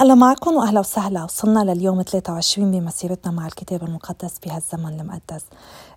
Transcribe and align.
الله 0.00 0.14
معكم 0.14 0.56
وأهلا 0.56 0.80
وسهلا. 0.80 1.24
وصلنا 1.24 1.72
لليوم 1.72 2.02
23 2.02 2.70
بمسيرتنا 2.70 3.32
مع 3.32 3.46
الكتاب 3.46 3.82
المقدس 3.82 4.38
بهالزمن 4.38 5.00
المقدس. 5.00 5.44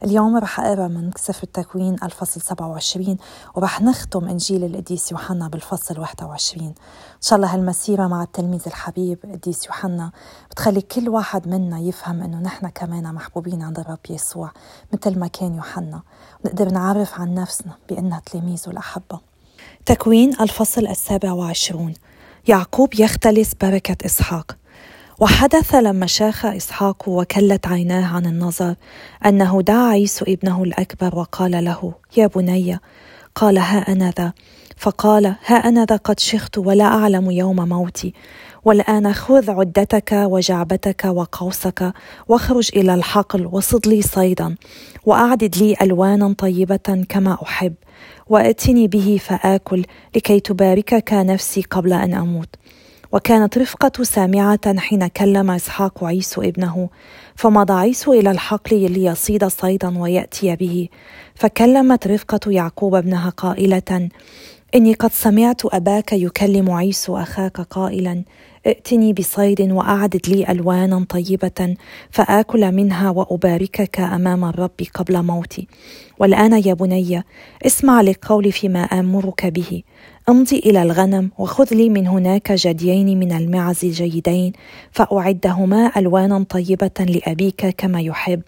اليوم 0.03 0.37
رح 0.37 0.59
أقرأ 0.59 0.87
من 0.87 1.11
سفر 1.17 1.43
التكوين 1.43 1.95
الفصل 2.03 2.41
27 2.41 3.17
ورح 3.55 3.81
نختم 3.81 4.27
إنجيل 4.27 4.63
القديس 4.63 5.11
يوحنا 5.11 5.47
بالفصل 5.47 5.99
21 5.99 6.67
إن 6.67 6.73
شاء 7.21 7.37
الله 7.37 7.53
هالمسيرة 7.53 8.07
مع 8.07 8.23
التلميذ 8.23 8.61
الحبيب 8.67 9.17
القديس 9.23 9.65
يوحنا 9.65 10.11
بتخلي 10.51 10.81
كل 10.81 11.09
واحد 11.09 11.47
منا 11.47 11.79
يفهم 11.79 12.21
إنه 12.21 12.39
نحن 12.39 12.67
كمان 12.67 13.13
محبوبين 13.13 13.61
عند 13.61 13.79
الرب 13.79 13.99
يسوع 14.09 14.51
مثل 14.93 15.19
ما 15.19 15.27
كان 15.27 15.55
يوحنا. 15.55 16.01
ونقدر 16.45 16.71
نعرف 16.71 17.19
عن 17.19 17.33
نفسنا 17.33 17.73
بأنها 17.89 18.21
تلاميذه 18.25 18.67
الأحبة. 18.67 19.19
تكوين 19.85 20.41
الفصل 20.41 20.87
السابع 20.87 21.31
وعشرون. 21.31 21.93
يعقوب 22.47 22.93
يختلس 22.99 23.53
بركة 23.61 24.05
إسحاق. 24.05 24.57
وحدث 25.19 25.75
لما 25.75 26.05
شاخ 26.05 26.45
إسحاق 26.45 27.09
وكلت 27.09 27.67
عيناه 27.67 28.15
عن 28.15 28.25
النظر 28.25 28.75
أنه 29.25 29.61
دعا 29.61 29.89
عيسو 29.89 30.25
ابنه 30.27 30.63
الأكبر 30.63 31.19
وقال 31.19 31.51
له 31.65 31.93
يا 32.17 32.27
بني 32.27 32.79
قال 33.35 33.57
ها 33.57 33.91
أنا 33.91 34.13
ذا. 34.17 34.33
فقال 34.83 35.35
ها 35.45 35.55
أنا 35.55 35.85
ذا 35.85 35.95
قد 35.95 36.19
شخت 36.19 36.57
ولا 36.57 36.83
أعلم 36.83 37.31
يوم 37.31 37.69
موتي 37.69 38.13
والآن 38.65 39.13
خذ 39.13 39.51
عدتك 39.51 40.11
وجعبتك 40.11 41.05
وقوسك 41.05 41.93
واخرج 42.27 42.69
إلى 42.75 42.93
الحقل 42.93 43.45
وصد 43.45 43.87
لي 43.87 44.01
صيدا 44.01 44.55
وأعدد 45.05 45.57
لي 45.57 45.75
ألوانا 45.81 46.35
طيبة 46.37 47.05
كما 47.09 47.37
أحب 47.43 47.73
وأتني 48.27 48.87
به 48.87 49.19
فآكل 49.21 49.85
لكي 50.15 50.39
تباركك 50.39 51.13
نفسي 51.13 51.61
قبل 51.61 51.93
أن 51.93 52.13
أموت. 52.13 52.55
وكانت 53.13 53.57
رفقة 53.57 54.03
سامعة 54.03 54.79
حين 54.79 55.07
كلم 55.07 55.51
إسحاق 55.51 56.03
عيسو 56.03 56.41
ابنه 56.41 56.89
فمضى 57.35 57.73
عيسو 57.73 58.13
إلى 58.13 58.31
الحقل 58.31 58.91
ليصيد 58.91 59.45
صيدا 59.45 59.99
ويأتي 59.99 60.55
به 60.55 60.89
فكلمت 61.35 62.07
رفقة 62.07 62.51
يعقوب 62.51 62.95
ابنها 62.95 63.29
قائلة 63.29 64.09
إني 64.75 64.93
قد 64.93 65.11
سمعت 65.11 65.61
أباك 65.65 66.13
يكلم 66.13 66.71
عيسو 66.71 67.17
أخاك 67.17 67.61
قائلا 67.61 68.23
ائتني 68.67 69.13
بصيد 69.13 69.61
وأعدد 69.61 70.21
لي 70.27 70.51
ألوانا 70.51 71.05
طيبة 71.09 71.75
فآكل 72.09 72.71
منها 72.71 73.09
وأباركك 73.09 73.99
أمام 73.99 74.45
الرب 74.45 74.81
قبل 74.93 75.23
موتي. 75.23 75.67
والآن 76.19 76.53
يا 76.65 76.73
بني 76.73 77.23
اسمع 77.65 78.01
لقولي 78.01 78.51
فيما 78.51 78.79
آمرك 78.79 79.45
به. 79.45 79.83
امضي 80.29 80.59
إلى 80.59 80.81
الغنم 80.81 81.31
وخذ 81.37 81.73
لي 81.75 81.89
من 81.89 82.07
هناك 82.07 82.51
جديين 82.51 83.19
من 83.19 83.31
المعز 83.31 83.85
جيدين 83.85 84.53
فأعدهما 84.91 85.91
ألوانا 85.97 86.45
طيبة 86.49 86.99
لأبيك 86.99 87.65
كما 87.65 88.01
يحب. 88.01 88.41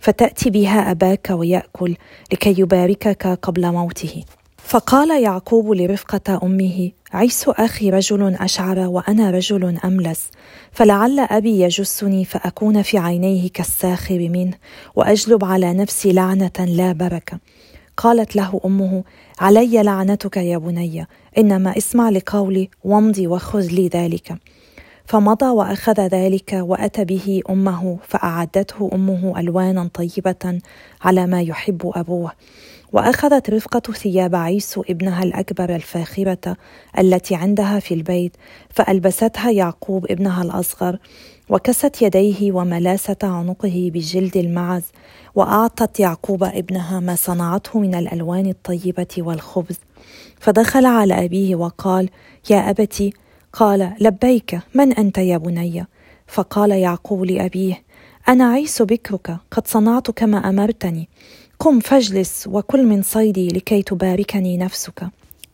فتأتي 0.00 0.50
بها 0.50 0.90
أباك 0.90 1.30
ويأكل 1.30 1.96
لكي 2.32 2.60
يباركك 2.60 3.26
قبل 3.26 3.72
موته. 3.72 4.24
فقال 4.66 5.22
يعقوب 5.22 5.72
لرفقة 5.72 6.40
أمه 6.42 6.90
عيس 7.12 7.48
أخي 7.48 7.90
رجل 7.90 8.34
أشعر 8.34 8.78
وأنا 8.78 9.30
رجل 9.30 9.78
أملس 9.84 10.30
فلعل 10.72 11.20
أبي 11.20 11.60
يجسني 11.60 12.24
فأكون 12.24 12.82
في 12.82 12.98
عينيه 12.98 13.48
كالساخر 13.48 14.18
منه 14.18 14.54
وأجلب 14.96 15.44
على 15.44 15.74
نفسي 15.74 16.12
لعنة 16.12 16.50
لا 16.58 16.92
بركة. 16.92 17.38
قالت 17.96 18.36
له 18.36 18.60
أمه 18.64 19.04
علي 19.40 19.82
لعنتك 19.82 20.36
يا 20.36 20.58
بني 20.58 21.06
إنما 21.38 21.78
اسمع 21.78 22.10
لقولي 22.10 22.68
وامضي 22.84 23.26
وخذ 23.26 23.66
لي 23.66 23.88
ذلك. 23.88 24.34
فمضى 25.06 25.46
وأخذ 25.46 26.00
ذلك 26.00 26.52
وأتى 26.52 27.04
به 27.04 27.42
أمه 27.50 27.98
فأعدته 28.08 28.90
أمه 28.92 29.40
ألوانا 29.40 29.90
طيبة 29.94 30.58
على 31.02 31.26
ما 31.26 31.42
يحب 31.42 31.92
أبوه. 31.94 32.32
وأخذت 32.92 33.50
رفقة 33.50 33.92
ثياب 33.92 34.34
عيسو 34.34 34.82
ابنها 34.90 35.22
الأكبر 35.22 35.74
الفاخرة 35.74 36.56
التي 36.98 37.34
عندها 37.34 37.80
في 37.80 37.94
البيت 37.94 38.36
فألبستها 38.70 39.50
يعقوب 39.50 40.06
ابنها 40.10 40.42
الأصغر 40.42 40.98
وكست 41.48 42.02
يديه 42.02 42.52
وملاست 42.52 43.24
عنقه 43.24 43.90
بجلد 43.94 44.36
المعز 44.36 44.84
وأعطت 45.34 46.00
يعقوب 46.00 46.44
ابنها 46.44 47.00
ما 47.00 47.14
صنعته 47.14 47.78
من 47.78 47.94
الألوان 47.94 48.46
الطيبة 48.46 49.14
والخبز. 49.18 49.76
فدخل 50.40 50.86
على 50.86 51.24
أبيه 51.24 51.56
وقال 51.56 52.08
يا 52.50 52.70
ابت 52.70 53.10
قال 53.56 53.92
لبيك 54.00 54.60
من 54.74 54.92
أنت 54.92 55.18
يا 55.18 55.36
بني؟ 55.36 55.86
فقال 56.26 56.70
يعقوب 56.70 57.24
لأبيه 57.24 57.82
أنا 58.28 58.50
عيس 58.50 58.82
بكرك 58.82 59.36
قد 59.50 59.66
صنعت 59.66 60.10
كما 60.10 60.48
أمرتني. 60.48 61.08
قم 61.58 61.80
فاجلس 61.80 62.46
وكل 62.46 62.86
من 62.86 63.02
صيدي 63.02 63.48
لكي 63.48 63.82
تباركني 63.82 64.56
نفسك. 64.56 65.08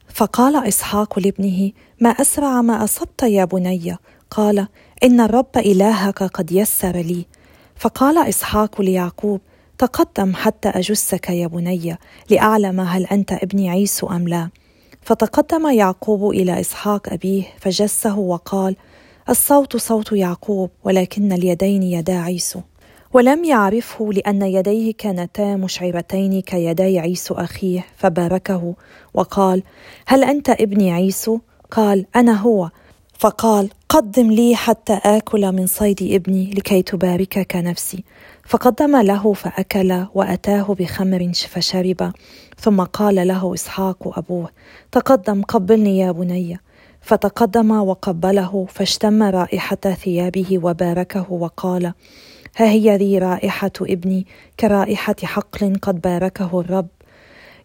فقال 0.09 0.57
إسحاق 0.57 1.19
لابنه 1.19 1.71
ما 2.01 2.09
أسرع 2.11 2.63
ما 2.63 2.85
أصبت 2.85 3.23
يا 3.23 3.45
بني؟ 3.45 3.97
قال 4.31 4.67
إن 5.05 5.21
الرب 5.21 5.57
إلهك 5.57 6.23
قد 6.23 6.53
يسر 6.53 6.97
لي. 6.97 7.27
فقال 7.77 8.29
إسحاق 8.29 8.81
ليعقوب 8.81 9.41
تقدم 9.79 10.35
حتى 10.35 10.69
أجسك 10.69 11.31
يا 11.31 11.47
بني 11.47 11.97
لأعلم 12.31 12.81
هل 12.81 13.07
أنت 13.07 13.33
ابني 13.33 13.71
عيسو 13.71 14.07
أم 14.07 14.29
لا. 14.29 14.49
فتقدم 15.03 15.67
يعقوب 15.67 16.31
إلى 16.31 16.61
إسحاق 16.61 17.13
أبيه 17.13 17.45
فجسه 17.61 18.19
وقال 18.19 18.77
الصوت 19.29 19.77
صوت 19.77 20.13
يعقوب 20.13 20.71
ولكن 20.85 21.33
اليدين 21.33 21.83
يدا 21.83 22.19
عيسو. 22.19 22.61
ولم 23.13 23.45
يعرفه 23.45 24.13
لأن 24.13 24.43
يديه 24.43 24.93
كانتا 24.99 25.57
مشعرتين 25.57 26.41
كيدي 26.41 26.99
عيسو 26.99 27.35
أخيه 27.35 27.87
فباركه 27.97 28.75
وقال 29.15 29.63
هل 30.07 30.25
أنت 30.25 30.51
ابني 30.51 30.93
عيسو؟ 30.93 31.39
قال 31.71 32.07
أنا 32.17 32.33
هو. 32.33 32.71
فقال 33.19 33.69
قدم 33.89 34.31
لي 34.31 34.57
حتى 34.57 34.93
آكل 34.93 35.53
من 35.53 35.67
صيد 35.67 36.03
ابني 36.03 36.51
لكي 36.51 36.83
تباركك 36.83 37.57
نفسي. 37.57 38.05
فقدم 38.47 38.97
له 38.97 39.33
فأكل 39.33 40.07
وأتاه 40.15 40.75
بخمر 40.79 41.33
فشرب. 41.35 42.13
ثم 42.63 42.81
قال 42.83 43.29
له 43.29 43.55
إسحاق 43.55 44.19
ابوه 44.19 44.49
تقدم 44.93 45.43
قبلني 45.43 45.99
يا 45.99 46.13
بني. 46.13 46.59
فتقدم 47.01 47.71
وقبله 47.71 48.67
فاشتم 48.69 49.23
رائحة 49.23 49.77
ثيابه 49.77 50.59
وباركه 50.63 51.33
وقال 51.33 51.93
ها 52.57 52.69
هي 52.71 52.97
ذي 52.97 53.19
رائحة 53.19 53.73
ابني 53.81 54.27
كرائحة 54.61 55.17
حقل 55.23 55.75
قد 55.83 56.01
باركه 56.01 56.61
الرب. 56.61 56.87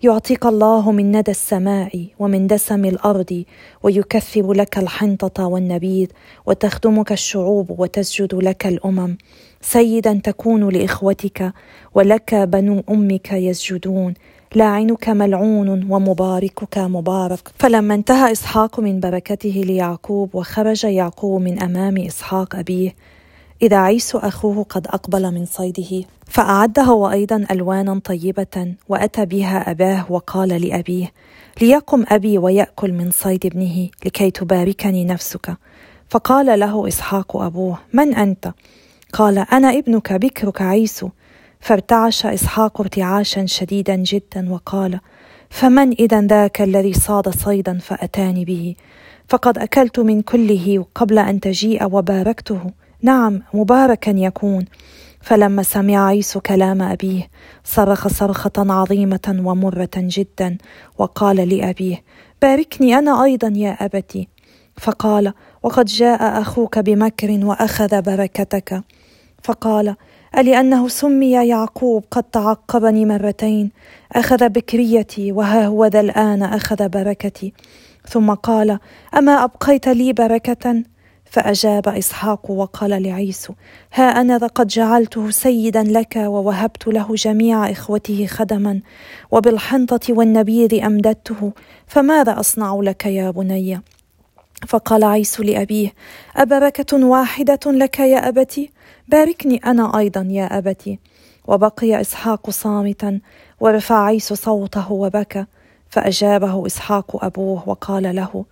يعطيك 0.04 0.46
الله 0.46 0.92
من 0.92 1.18
ندى 1.18 1.32
السماء 1.32 2.08
ومن 2.20 2.48
دسم 2.48 2.86
الأرض 2.86 3.44
ويكثب 3.84 4.52
لك 4.52 4.78
الحنطة 4.78 5.48
والنبيذ 5.48 6.08
وتخدمك 6.46 7.12
الشعوب 7.12 7.80
وتسجد 7.80 8.36
لك 8.36 8.68
الأمم. 8.68 9.18
سيدا 9.62 10.22
تكون 10.24 10.70
لإخوتك 10.70 11.54
ولك 11.96 12.36
بنو 12.36 12.84
أمك 12.90 13.32
يسجدون. 13.32 14.14
لاعنك 14.56 15.10
ملعون 15.10 15.92
ومباركك 15.92 16.78
مبارك. 16.78 17.52
فلما 17.60 17.96
انتهى 17.96 18.32
إسحاق 18.32 18.80
من 18.80 19.00
بركته 19.00 19.64
ليعقوب 19.66 20.36
وخرج 20.36 20.84
يعقوب 20.84 21.42
من 21.42 21.64
أمام 21.64 21.98
إسحاق 21.98 22.56
أبيه 22.56 22.96
إذا 23.62 23.78
عيسو 23.78 24.18
أخوه 24.18 24.64
قد 24.64 24.88
أقبل 24.88 25.34
من 25.34 25.46
صيده. 25.46 26.06
فأعد 26.26 26.80
هو 26.80 27.12
أيضا 27.12 27.46
ألوانا 27.52 28.00
طيبة 28.04 28.74
وأتى 28.90 29.26
بها 29.26 29.72
أباه 29.72 30.06
وقال 30.10 30.50
لأبيه 30.62 31.12
ليقم 31.62 32.04
أبي 32.08 32.38
ويأكل 32.38 32.94
من 32.94 33.12
صيد 33.12 33.46
ابنه 33.46 33.90
لكي 34.06 34.32
تباركني 34.32 35.06
نفسك. 35.06 35.58
فقال 36.10 36.60
له 36.60 36.88
إسحاق 36.88 37.38
أبوه 37.38 37.80
من 37.94 38.16
أنت؟ 38.16 38.52
قال 39.14 39.38
أنا 39.38 39.78
ابنك 39.78 40.14
بكرك 40.14 40.62
عيسو 40.62 41.10
فارتعش 41.60 42.26
إسحاق 42.26 42.82
ارتعاشا 42.82 43.46
شديدا 43.46 43.96
جدا 43.96 44.52
وقال 44.54 45.00
فمن 45.50 45.92
إذا 45.92 46.22
ذاك 46.22 46.62
الذي 46.62 46.94
صاد 46.94 47.30
صيدا 47.30 47.78
فأتاني 47.78 48.46
به؟ 48.46 48.76
فقد 49.30 49.58
أكلت 49.58 50.00
من 50.00 50.22
كله 50.22 50.86
قبل 50.96 51.20
أن 51.20 51.40
تجيء 51.40 51.86
وباركته. 51.86 52.62
نعم 53.02 53.42
مباركا 53.54 54.12
يكون. 54.12 54.66
فلما 55.22 55.64
سمع 55.64 56.08
عيسو 56.08 56.40
كلام 56.40 56.82
أبيه 56.82 57.30
صرخ 57.64 58.08
صرخة 58.08 58.52
عظيمة 58.58 59.42
ومرة 59.46 59.90
جدا 59.96 60.58
وقال 60.98 61.50
لأبيه 61.50 62.04
باركني 62.42 62.98
أنا 62.98 63.24
أيضا 63.24 63.54
يا 63.56 63.86
أبتي. 63.86 64.28
فقال 64.78 65.34
وقد 65.64 65.86
جاء 65.86 66.42
أخوك 66.42 66.80
بمكر 66.80 67.46
وأخذ 67.46 68.02
بركتك. 68.02 68.84
فقال 69.44 69.96
ألأنه 70.38 70.88
سمي 70.88 71.32
يعقوب 71.32 72.04
قد 72.12 72.24
تعقبني 72.24 73.06
مرتين. 73.06 73.72
أخذ 74.12 74.50
بكريتي 74.50 75.32
وها 75.32 75.66
هو 75.66 75.86
ذا 75.86 76.00
الآن 76.00 76.44
أخذ 76.44 76.90
بركتي. 76.90 77.54
ثم 78.08 78.34
قال 78.34 78.80
أما 79.18 79.44
أبقيت 79.44 79.88
لي 79.88 80.14
بركة؟ 80.14 80.84
فأجاب 81.32 81.88
إسحاق 81.88 82.52
وقال 82.52 83.04
لعيسو 83.04 83.54
ها 83.94 84.04
أنا 84.04 84.38
قد 84.38 84.68
جعلته 84.68 85.30
سيدا 85.30 85.84
لك 85.84 86.16
ووهبت 86.16 86.88
له 86.88 87.16
جميع 87.16 87.72
إخوته 87.72 88.26
خدما 88.26 88.82
وبالحنطة 89.32 90.14
والنبيذ 90.14 90.84
أمددته 90.84 91.52
فماذا 91.88 92.40
أصنع 92.40 92.76
لك 92.76 93.06
يا 93.06 93.32
بني؟ 93.32 93.82
فقال 94.68 95.04
عيسو 95.04 95.44
لأبيه 95.44 95.94
أبركة 96.36 97.06
واحدة 97.06 97.60
لك 97.66 98.00
يا 98.00 98.30
أبتي؟ 98.30 98.72
باركني 99.08 99.58
أنا 99.66 100.00
أيضا 100.00 100.28
يا 100.32 100.58
أبتي. 100.58 101.00
وبقي 101.48 102.02
إسحاق 102.02 102.50
صامتا 102.50 103.20
ورفع 103.60 104.06
عيسو 104.06 104.36
صوته 104.36 104.92
وبكى 104.92 105.46
فأجابه 105.90 106.66
إسحاق 106.66 107.26
أبوه 107.26 107.70
وقال 107.70 108.16
له 108.16 108.46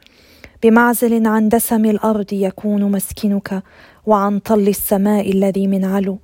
بمعزل 0.64 1.28
عن 1.28 1.50
دسم 1.50 1.86
الأرض 1.86 2.34
يكون 2.34 2.92
مسكنك 2.92 3.64
وعن 4.06 4.40
طل 4.40 4.68
السماء 4.68 5.32
الذي 5.32 5.68
من 5.68 5.86
علو. 5.86 6.18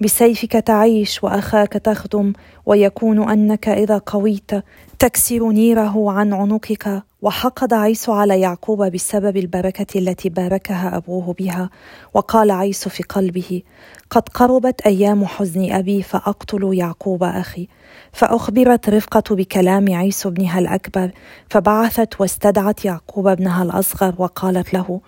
بسيفك 0.00 0.52
تعيش 0.52 1.24
وأخاك 1.24 1.72
تخدم 1.72 2.32
ويكون 2.66 3.30
أنك 3.30 3.68
إذا 3.68 3.98
قويت 3.98 4.50
تكسر 4.98 5.48
نيره 5.48 6.10
عن 6.10 6.32
عنقك 6.32 7.02
وحقد 7.22 7.72
عيسو 7.72 8.12
على 8.12 8.40
يعقوب 8.40 8.82
بسبب 8.82 9.36
البركة 9.36 9.98
التي 9.98 10.28
باركها 10.28 10.96
أبوه 10.96 11.34
بها. 11.38 11.70
وقال 12.14 12.50
عيسو 12.50 12.90
في 12.90 13.02
قلبه 13.02 13.62
قد 14.10 14.28
قربت 14.28 14.80
أيام 14.80 15.24
حزن 15.24 15.72
أبي 15.72 16.02
فأقتل 16.02 16.74
يعقوب 16.74 17.22
أخي. 17.22 17.68
فأخبرت 18.12 18.88
رفقة 18.88 19.34
بكلام 19.34 19.94
عيسو 19.94 20.28
ابنها 20.28 20.58
الأكبر 20.58 21.10
فبعثت 21.50 22.20
واستدعت 22.20 22.84
يعقوب 22.84 23.26
ابنها 23.26 23.62
الأصغر 23.62 24.14
وقالت 24.18 24.74
له 24.74 25.00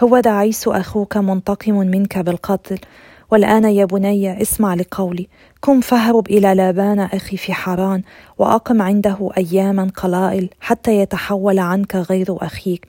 هو 0.00 0.18
ذا 0.18 0.30
عيسو 0.30 0.72
أخوك 0.72 1.16
منتقم 1.16 1.74
منك 1.74 2.18
بالقتل. 2.18 2.78
والآن 3.30 3.64
يا 3.64 3.84
بني 3.84 4.42
اسمع 4.42 4.74
لقولي. 4.74 5.28
قم 5.62 5.80
فاهرب 5.80 6.26
إلى 6.30 6.54
لابان 6.54 7.00
أخي 7.00 7.36
في 7.36 7.52
حران 7.54 8.02
وأقم 8.38 8.82
عنده 8.82 9.30
أياما 9.36 9.90
قلائل 9.96 10.48
حتى 10.60 10.96
يتحول 10.96 11.58
عنك 11.58 11.96
غيظ 11.96 12.30
أخيك. 12.30 12.88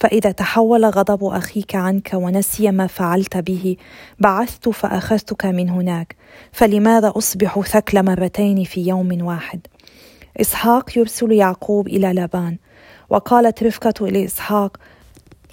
فإذا 0.00 0.30
تحول 0.30 0.84
غضب 0.84 1.24
أخيك 1.24 1.74
عنك 1.74 2.10
ونسي 2.14 2.70
ما 2.70 2.86
فعلت 2.86 3.36
به 3.36 3.76
بعثت 4.18 4.68
فأخذتك 4.68 5.46
من 5.46 5.68
هناك. 5.68 6.16
فلماذا 6.52 7.12
أصبح 7.16 7.60
ثكل 7.60 8.02
مرتين 8.02 8.64
في 8.64 8.80
يوم 8.86 9.24
واحد؟ 9.26 9.60
إسحاق 10.40 10.98
يرسل 10.98 11.32
يعقوب 11.32 11.86
إلى 11.88 12.12
لابان. 12.12 12.56
وقالت 13.10 13.62
رفقة 13.62 14.08
لإسحاق 14.08 14.76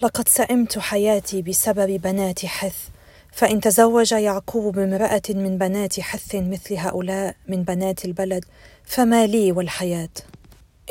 لقد 0.01 0.27
سئمت 0.27 0.79
حياتي 0.79 1.41
بسبب 1.41 2.01
بنات 2.01 2.45
حث. 2.45 2.92
فإن 3.33 3.61
تزوج 3.61 4.11
يعقوب 4.11 4.75
بامرأة 4.75 5.21
من 5.29 5.57
بنات 5.57 5.99
حث 5.99 6.35
مثل 6.35 6.75
هؤلاء 6.75 7.35
من 7.47 7.63
بنات 7.63 8.05
البلد 8.05 8.45
فما 8.83 9.27
لي 9.27 9.51
والحياة. 9.51 10.09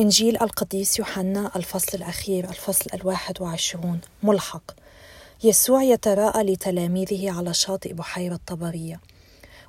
إنجيل 0.00 0.43
القديس 0.43 0.99
يوحنا 0.99 1.50
الفصل 1.56 1.99
الأخير 1.99 2.49
الفصل 2.49 2.91
الواحد 2.94 3.43
وعشرون 3.43 4.00
ملحق. 4.23 4.62
يسوع 5.44 5.83
يتراءى 5.83 6.43
لتلاميذه 6.43 7.31
على 7.31 7.55
شاطئ 7.55 7.93
بحيرة 7.93 8.41
طبرية. 8.47 9.00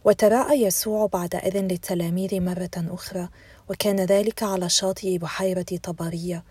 وتراءى 0.06 0.62
يسوع 0.62 1.06
بعد 1.06 1.36
إذن 1.36 1.68
للتلاميذ 1.68 2.42
مرة 2.42 2.72
أخرى 2.78 3.30
وكان 3.70 4.00
ذلك 4.00 4.44
على 4.44 4.70
شاطئ 4.70 5.18
بحيرة 5.18 5.66
طبرية. 5.84 6.44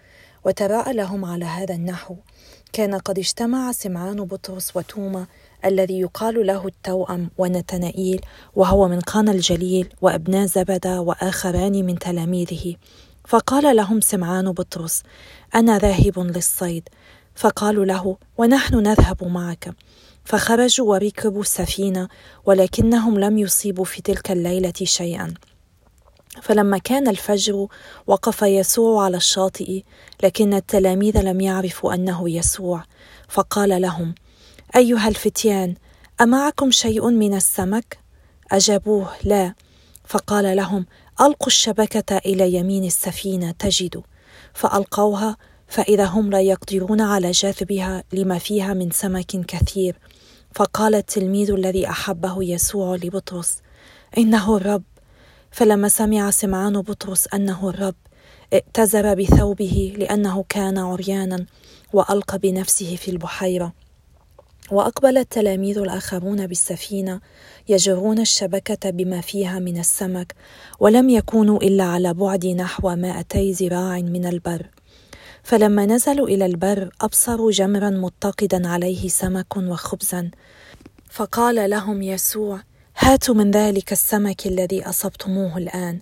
وتراءى 0.44 0.92
لهم 0.92 1.24
على 1.24 1.44
هذا 1.44 1.74
النحو 1.74 2.16
كان 2.72 2.94
قد 2.94 3.18
اجتمع 3.18 3.72
سمعان 3.72 4.24
بطرس 4.24 4.76
وتوما 4.76 5.26
الذي 5.64 6.00
يقال 6.00 6.46
له 6.46 6.66
التوأم 6.66 7.30
ونتنائيل 7.38 8.20
وهو 8.56 8.88
من 8.88 9.00
قانا 9.00 9.32
الجليل 9.32 9.88
وأبناء 10.00 10.46
زبدة 10.46 11.00
وآخران 11.00 11.86
من 11.86 11.98
تلاميذه. 11.98 12.74
فقال 13.26 13.76
لهم 13.76 14.00
سمعان 14.00 14.52
بطرس 14.52 15.02
أنا 15.54 15.78
ذاهب 15.78 16.18
للصيد. 16.18 16.88
فقالوا 17.34 17.84
له 17.84 18.16
ونحن 18.38 18.74
نذهب 18.74 19.24
معك. 19.24 19.74
فخرجوا 20.24 20.90
وركبوا 20.90 21.40
السفينة 21.40 22.08
ولكنهم 22.46 23.18
لم 23.18 23.38
يصيبوا 23.38 23.84
في 23.84 24.02
تلك 24.02 24.30
الليلة 24.30 24.72
شيئا. 24.82 25.34
فلما 26.42 26.78
كان 26.78 27.08
الفجر 27.08 27.66
وقف 28.06 28.42
يسوع 28.42 29.04
على 29.04 29.16
الشاطئ 29.16 29.82
لكن 30.22 30.54
التلاميذ 30.54 31.20
لم 31.20 31.40
يعرفوا 31.40 31.94
أنه 31.94 32.30
يسوع. 32.30 32.84
فقال 33.28 33.82
لهم 33.82 34.14
أيها 34.76 35.08
الفتيان 35.08 35.74
أمعكم 36.20 36.70
شيء 36.70 37.10
من 37.10 37.34
السمك؟ 37.34 37.98
أجابوه 38.52 39.12
لا. 39.24 39.54
فقال 40.04 40.56
لهم 40.56 40.86
ألقوا 41.20 41.46
الشبكة 41.46 42.16
إلى 42.16 42.54
يمين 42.54 42.84
السفينة 42.84 43.50
تجدوا 43.50 44.02
فألقوها 44.54 45.36
فإذا 45.68 46.04
هم 46.04 46.30
لا 46.30 46.40
يقدرون 46.40 47.00
على 47.00 47.30
جاذبها 47.30 48.04
لما 48.12 48.38
فيها 48.38 48.74
من 48.74 48.90
سمك 48.90 49.46
كثير. 49.46 49.98
فقال 50.54 50.94
التلميذ 50.94 51.50
الذي 51.50 51.88
أحبه 51.88 52.44
يسوع 52.44 52.96
لبطرس 52.96 53.58
إنه 54.18 54.56
الرب 54.56 54.82
فلما 55.50 55.88
سمع 55.88 56.30
سمعان 56.30 56.80
بطرس 56.80 57.28
أنه 57.34 57.68
الرب 57.68 57.94
ائتزر 58.52 59.14
بثوبه 59.14 59.94
لأنه 59.98 60.44
كان 60.48 60.78
عريانا 60.78 61.46
وألقى 61.92 62.38
بنفسه 62.38 62.96
في 62.96 63.10
البحيرة. 63.10 63.81
وأقبل 64.72 65.18
التلاميذ 65.18 65.78
الاخرون 65.78 66.46
بالسفينة 66.46 67.20
يجرون 67.68 68.18
الشبكة 68.18 68.90
بما 68.90 69.20
فيها 69.20 69.58
من 69.58 69.78
السمك 69.78 70.34
ولم 70.80 71.08
يكونوا 71.08 71.58
إلا 71.58 71.84
على 71.84 72.14
بعد 72.14 72.46
نحو 72.46 72.96
مائتي 72.96 73.52
ذراع 73.52 73.98
من 73.98 74.26
البر. 74.26 74.66
فلما 75.42 75.86
نزلوا 75.86 76.28
إلى 76.28 76.46
البر 76.46 76.90
أبصروا 77.00 77.50
جمرا 77.50 77.90
متقدا 77.90 78.68
عليه 78.68 79.08
سمك 79.08 79.56
وخبزا. 79.56 80.30
فقال 81.10 81.70
لهم 81.70 82.02
يسوع 82.02 82.60
هاتوا 82.98 83.34
من 83.34 83.50
ذلك 83.50 83.92
السمك 83.92 84.46
الذي 84.46 84.88
أصبتموه 84.88 85.58
الآن. 85.58 86.00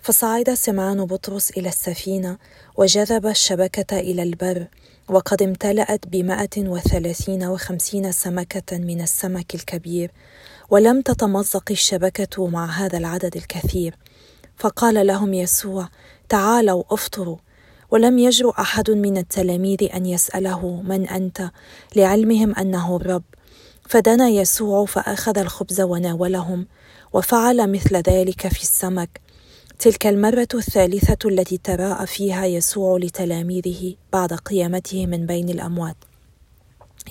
فصعد 0.00 0.54
سمعان 0.54 1.04
بطرس 1.04 1.50
إلى 1.50 1.68
السفينة 1.68 2.38
وجذب 2.76 3.26
الشبكة 3.26 4.00
إلى 4.00 4.22
البر. 4.22 4.66
وقد 5.10 5.42
امتلأت 5.42 6.06
بمائة 6.06 6.68
وثلاثين 6.68 7.44
وخمسين 7.44 8.12
سمكة 8.12 8.78
من 8.78 9.00
السمك 9.00 9.54
الكبير 9.54 10.10
ولم 10.70 11.00
تتمزق 11.00 11.64
الشبكة 11.70 12.46
مع 12.48 12.66
هذا 12.66 12.98
العدد 12.98 13.36
الكثير. 13.36 13.94
فقال 14.56 15.06
لهم 15.06 15.34
يسوع 15.34 15.88
تعالوا 16.28 16.84
أفطروا. 16.90 17.36
ولم 17.90 18.18
يجرؤ 18.18 18.60
أحد 18.60 18.90
من 18.90 19.16
التلاميذ 19.16 19.88
أن 19.94 20.06
يسأله 20.06 20.82
من 20.82 21.08
أنت 21.08 21.50
لعلمهم 21.96 22.54
أنه 22.54 22.96
الرب 22.96 23.22
فدنا 23.88 24.28
يسوع 24.28 24.84
فأخذ 24.84 25.38
الخبز 25.38 25.80
وناولهم 25.80 26.66
وفعل 27.12 27.72
مثل 27.72 27.96
ذلك 27.96 28.48
في 28.48 28.62
السمك. 28.62 29.20
تلك 29.78 30.06
المرة 30.06 30.48
الثالثة 30.54 31.28
التي 31.28 31.58
تراءى 31.58 32.06
فيها 32.06 32.46
يسوع 32.46 32.98
لتلاميذه 32.98 33.94
بعد 34.12 34.32
قيامته 34.32 35.06
من 35.06 35.26
بين 35.26 35.48
الأموات. 35.48 35.96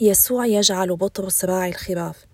يسوع 0.01 0.45
يجعل 0.45 0.95
بطرس 0.95 1.45
راعي 1.45 1.69
الخراف، 1.69 2.25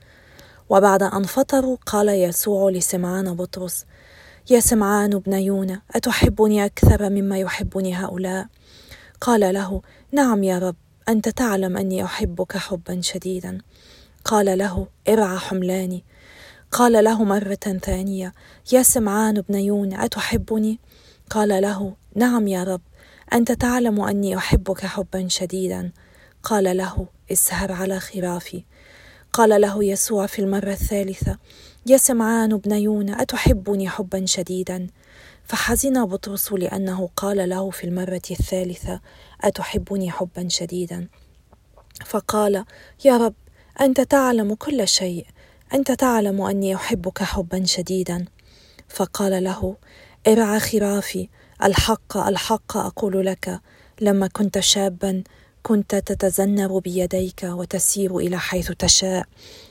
وبعد 0.69 1.03
أن 1.03 1.23
فطروا 1.23 1.77
قال 1.85 2.09
يسوع 2.09 2.69
لسمعان 2.69 3.35
بطرس: 3.35 3.85
يا 4.49 4.59
سمعان 4.59 5.13
ابن 5.13 5.33
يونا 5.33 5.81
أتحبني 5.91 6.65
أكثر 6.65 7.09
مما 7.09 7.37
يحبني 7.37 7.95
هؤلاء؟ 7.95 8.47
قال 9.21 9.53
له: 9.53 9.81
نعم 10.11 10.43
يا 10.43 10.59
رب، 10.59 10.75
أنت 11.09 11.29
تعلم 11.29 11.77
أني 11.77 12.03
أحبك 12.03 12.57
حبا 12.57 13.01
شديدا. 13.01 13.57
قال 14.25 14.57
له: 14.57 14.87
ارعى 15.09 15.37
حملاني. 15.37 16.03
قال 16.73 17.03
له 17.03 17.23
مرة 17.23 17.79
ثانية: 17.81 18.33
يا 18.71 18.83
سمعان 18.83 19.37
ابن 19.37 19.55
يون 19.55 19.93
أتحبني؟ 19.93 20.79
قال 21.29 21.61
له: 21.61 21.93
نعم 22.15 22.47
يا 22.47 22.63
رب، 22.63 22.81
أنت 23.33 23.51
تعلم 23.51 24.01
أني 24.01 24.37
أحبك 24.37 24.85
حبا 24.85 25.27
شديدا. 25.27 25.91
قال 26.43 26.77
له: 26.77 27.07
اسهر 27.31 27.71
على 27.71 27.99
خرافي. 27.99 28.63
قال 29.33 29.61
له 29.61 29.83
يسوع 29.83 30.25
في 30.25 30.39
المرة 30.39 30.71
الثالثة: 30.71 31.37
يا 31.85 31.97
سمعان 31.97 32.53
ابن 32.53 32.71
يون 32.71 33.09
أتحبني 33.09 33.89
حبا 33.89 34.25
شديدا؟ 34.25 34.87
فحزن 35.43 36.05
بطرس 36.05 36.53
لأنه 36.53 37.09
قال 37.15 37.49
له 37.49 37.69
في 37.69 37.83
المرة 37.83 38.21
الثالثة: 38.31 39.01
أتحبني 39.41 40.11
حبا 40.11 40.47
شديدا؟ 40.49 41.07
فقال: 42.05 42.65
يا 43.05 43.17
رب، 43.17 43.33
أنت 43.81 44.01
تعلم 44.01 44.53
كل 44.53 44.87
شيء، 44.87 45.25
أنت 45.73 45.91
تعلم 45.91 46.41
أني 46.41 46.75
أحبك 46.75 47.23
حبا 47.23 47.65
شديدا. 47.65 48.25
فقال 48.89 49.43
له 49.43 49.75
ارعى 50.27 50.59
خرافي 50.59 51.29
الحق 51.63 52.17
الحق 52.17 52.77
أقول 52.77 53.25
لك 53.25 53.59
لما 54.01 54.27
كنت 54.27 54.59
شابا 54.59 55.23
كنت 55.63 55.95
تتذنب 55.95 56.71
بيديك 56.83 57.43
وتسير 57.43 58.17
إلى 58.17 58.39
حيث 58.39 58.71
تشاء. 58.71 59.25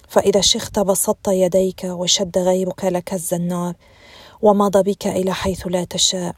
فإذا 0.08 0.40
شخت 0.40 0.78
بسطت 0.78 1.28
يديك 1.28 1.84
وشد 1.84 2.38
غيرك 2.38 2.84
لك 2.84 3.12
الزنار 3.12 3.74
ومضى 4.42 4.92
بك 4.92 5.06
إلى 5.06 5.34
حيث 5.34 5.66
لا 5.66 5.84
تشاء. 5.84 6.34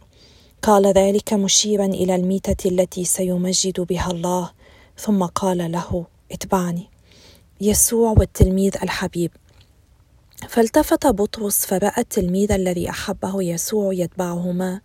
قال 0.62 0.87
ذلك 0.87 1.32
مشيرا 1.32 1.84
إلى 1.84 2.14
الميتة 2.14 2.68
التي 2.68 3.04
سيمجد 3.04 3.80
بها 3.80 4.11
الله. 4.11 4.50
ثم 4.99 5.25
قال 5.25 5.73
له 5.73 6.06
اتبعني. 6.32 6.88
يسوع 7.61 8.11
والتلميذ 8.11 8.76
الحبيب. 8.82 9.30
فالتفت 10.54 11.06
بطرس 11.06 11.66
فراى 11.66 11.92
التلميذ 11.99 12.52
الذي 12.52 12.90
أحبه 12.90 13.42
يسوع 13.42 13.94
يتبعهما. 13.94 14.80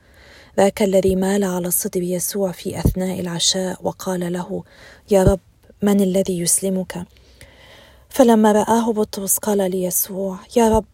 ذاك 0.57 0.81
الذي 0.81 1.15
مال 1.15 1.43
على 1.43 1.71
صدر 1.71 2.01
يسوع 2.01 2.51
في 2.51 2.79
أثناء 2.79 3.19
العشاء 3.19 3.79
وقال 3.83 4.33
له 4.33 4.63
يا 5.11 5.23
رب 5.23 5.39
من 5.81 6.01
الذي 6.01 6.39
يسلمك؟ 6.39 7.05
فلما 8.09 8.51
رآه 8.51 8.93
بطرس 8.93 9.37
قال 9.37 9.71
ليسوع 9.71 10.39
يا 10.57 10.69
رب 10.69 10.85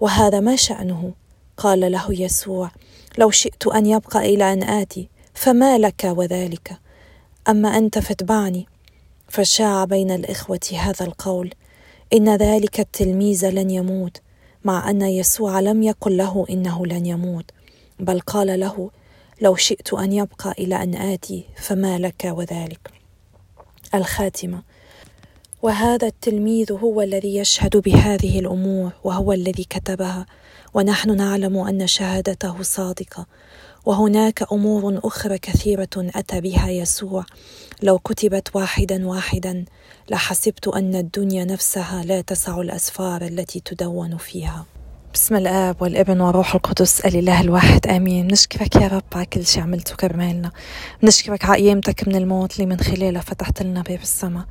وهذا 0.00 0.40
ما 0.40 0.56
شأنه؟ 0.56 1.12
قال 1.56 1.92
له 1.92 2.06
يسوع 2.10 2.70
لو 3.18 3.30
شئت 3.30 3.66
أن 3.66 3.86
يبقى 3.86 4.34
إلى 4.34 4.52
أن 4.52 4.62
آتي 4.62 5.08
فما 5.34 5.78
لك 5.78 6.04
وذلك؟ 6.04 6.78
أما 7.48 7.78
أنت 7.78 7.98
فاتبعني. 7.98 8.66
فشاع 9.28 9.84
بين 9.84 10.10
الإخوة 10.10 10.60
هذا 10.72 11.06
القول. 11.06 11.50
إن 12.12 12.36
ذلك 12.36 12.80
التلميذ 12.80 13.50
لن 13.50 13.70
يموت 13.70 14.20
مع 14.64 14.90
أن 14.90 15.02
يسوع 15.02 15.60
لم 15.60 15.82
يقل 15.82 16.16
له 16.16 16.46
إنه 16.50 16.86
لن 16.86 17.06
يموت 17.06 17.50
بل 18.00 18.20
قال 18.20 18.60
له 18.60 18.90
لو 19.40 19.56
شئت 19.56 19.94
أن 19.94 20.12
يبقى 20.12 20.54
إلى 20.58 20.82
أن 20.82 20.94
آتي 20.94 21.44
فما 21.56 21.98
لك 21.98 22.24
وذلك؟ 22.24 22.90
الخاتمة. 23.94 24.62
وهذا 25.62 26.06
التلميذ 26.06 26.72
هو 26.72 27.02
الذي 27.02 27.36
يشهد 27.36 27.76
بهذه 27.76 28.38
الأمور 28.38 28.92
وهو 29.04 29.32
الذي 29.32 29.64
كتبها 29.64 30.26
ونحن 30.74 31.16
نعلم 31.16 31.56
أن 31.56 31.86
شهادته 31.86 32.62
صادقة. 32.62 33.26
وهناك 33.86 34.52
أمور 34.52 35.00
أخرى 35.04 35.38
كثيرة 35.38 35.88
أتى 35.96 36.40
بها 36.40 36.70
يسوع. 36.70 37.24
لو 37.82 37.98
كتبت 37.98 38.56
واحدا 38.56 39.06
واحدا 39.06 39.64
لحسبت 40.10 40.68
أن 40.68 40.94
الدنيا 40.94 41.44
نفسها 41.44 42.04
لا 42.04 42.20
تسع 42.20 42.60
الأسفار 42.60 43.22
التي 43.22 43.60
تدون 43.60 44.16
فيها. 44.16 44.66
بسم 45.14 45.36
الآب 45.36 45.82
والابن 45.82 46.20
والروح 46.20 46.54
القدس 46.54 47.00
الإله 47.00 47.40
الواحد 47.40 47.86
آمين. 47.86 48.26
نشكرك 48.26 48.76
يا 48.76 48.88
رب 48.88 49.02
على 49.14 49.26
كل 49.26 49.46
شيء 49.46 49.62
عملته 49.62 49.96
كرمالنا 49.96 50.50
نشكرك 51.02 51.44
على 51.44 51.62
قيامتك 51.62 52.08
من 52.08 52.16
الموت 52.16 52.54
اللي 52.54 52.66
من 52.66 52.80
خلالها 52.80 53.20
فتحت 53.20 53.62
لنا 53.62 53.82
باب 53.82 53.98
السماء. 54.02 54.44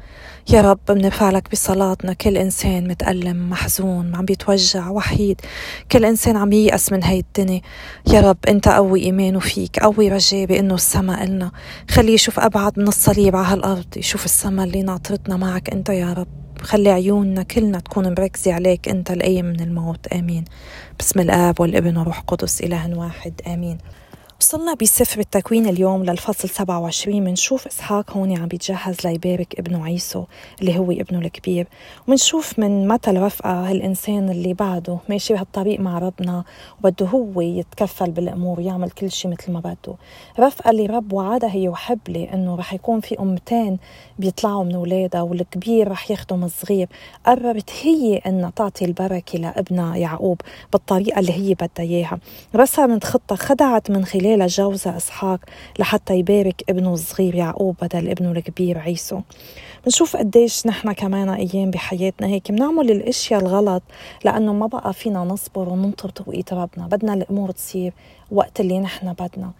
يا 0.49 0.61
رب 0.61 0.79
بنرفع 0.89 1.29
لك 1.29 1.51
بصلاتنا. 1.51 2.13
كل 2.13 2.37
إنسان 2.37 2.87
متألم 2.87 3.49
محزون 3.49 4.15
عم 4.15 4.25
بيتوجع 4.25 4.89
وحيد. 4.89 5.41
كل 5.91 6.05
إنسان 6.05 6.37
عم 6.37 6.51
ييأس 6.51 6.91
من 6.91 7.03
هاي 7.03 7.19
الدنيا. 7.19 7.61
يا 8.07 8.21
رب 8.21 8.37
أنت 8.47 8.67
قوي 8.67 9.03
إيمانه 9.03 9.39
فيك 9.39 9.79
قوي 9.79 10.09
رجاء 10.09 10.45
بأنه 10.45 10.75
السماء 10.75 11.23
إلنا. 11.23 11.51
خليه 11.89 12.13
يشوف 12.13 12.39
أبعد 12.39 12.79
من 12.79 12.87
الصليب 12.87 13.35
على 13.35 13.47
هالأرض 13.47 13.97
يشوف 13.97 14.25
السماء 14.25 14.65
اللي 14.65 14.83
ناطرتنا 14.83 15.37
معك 15.37 15.69
أنت 15.69 15.89
يا 15.89 16.13
رب. 16.13 16.48
خلي 16.61 16.89
عيوننا 16.89 17.43
كلنا 17.43 17.79
تكون 17.79 18.07
مركزة 18.09 18.53
عليك 18.53 18.89
أنت 18.89 19.11
الأيام 19.11 19.45
من 19.45 19.59
الموت. 19.59 20.07
آمين. 20.07 20.45
بسم 20.99 21.19
الآب 21.19 21.61
والابن 21.61 21.97
وروح 21.97 22.19
قدس 22.19 22.61
إله 22.61 22.97
واحد. 22.97 23.41
آمين. 23.47 23.77
وصلنا 24.41 24.73
بسفر 24.73 25.19
التكوين 25.19 25.65
اليوم 25.67 26.03
للفصل 26.03 26.49
27 26.49 27.23
منشوف 27.23 27.67
إسحاق 27.67 28.11
هون 28.11 28.37
عم 28.37 28.47
بيتجهز 28.47 28.97
ليبارك 29.05 29.59
ابنه 29.59 29.85
عيسو 29.85 30.23
اللي 30.61 30.79
هو 30.79 30.91
ابنه 30.91 31.19
الكبير. 31.19 31.67
ومنشوف 32.07 32.59
من 32.59 32.87
مثل 32.87 33.17
رفقة 33.21 33.69
هالإنسان 33.69 34.29
اللي 34.29 34.53
بعده؟ 34.53 34.97
ماشي 35.09 35.33
بهالطريق 35.33 35.79
مع 35.79 35.99
ربنا 35.99 36.43
وبده 36.83 37.05
هو 37.05 37.41
يتكفل 37.41 38.11
بالأمور 38.11 38.59
ويعمل 38.59 38.89
كل 38.89 39.11
شيء 39.11 39.31
مثل 39.31 39.51
ما 39.51 39.59
بده. 39.59 39.95
رفقة 40.39 40.69
اللي 40.71 40.85
رب 40.85 41.13
وعدها 41.13 41.53
هي 41.53 41.69
وحبلي 41.69 42.33
إنه 42.33 42.55
رح 42.55 42.73
يكون 42.73 42.99
في 42.99 43.19
أمتين 43.19 43.77
بيطلعوا 44.19 44.63
من 44.63 44.75
أولادها 44.75 45.21
والكبير 45.21 45.91
رح 45.91 46.11
يخدم 46.11 46.43
الصغير. 46.43 46.87
قررت 47.25 47.69
هي 47.81 48.17
إنها 48.17 48.49
تعطي 48.55 48.85
البركة 48.85 49.39
لابنها 49.39 49.95
يعقوب 49.97 50.41
بالطريقة 50.73 51.19
اللي 51.19 51.33
هي 51.33 51.53
بدها 51.53 51.69
إياها. 51.79 52.19
رسمت 52.55 53.03
خطة 53.03 53.35
خدعت 53.35 53.91
من 53.91 54.05
خلال 54.05 54.28
ليلى 54.29 54.47
جوزها 54.47 54.97
إسحاق 54.97 55.39
لحتى 55.79 56.13
يبارك 56.13 56.63
ابنه 56.69 56.93
الصغير 56.93 57.35
يعقوب 57.35 57.75
بدل 57.81 58.09
ابنه 58.09 58.31
الكبير 58.31 58.77
عيسو. 58.77 59.19
بنشوف 59.85 60.17
قديش 60.17 60.67
نحن 60.67 60.91
كمان 60.91 61.29
أيام 61.29 61.71
بحياتنا 61.71 62.27
هيك 62.27 62.51
بنعمل 62.51 62.91
الأشياء 62.91 63.41
الغلط 63.41 63.83
لأنه 64.25 64.53
ما 64.53 64.67
بقى 64.67 64.93
فينا 64.93 65.19
نصبر 65.19 65.69
وننطر 65.69 66.09
توقيت 66.09 66.53
ربنا. 66.53 66.87
بدنا 66.87 67.13
الأمور 67.13 67.51
تصير 67.51 67.93
وقت 68.31 68.59
اللي 68.59 68.79
نحن 68.79 69.13
بدنا. 69.13 69.51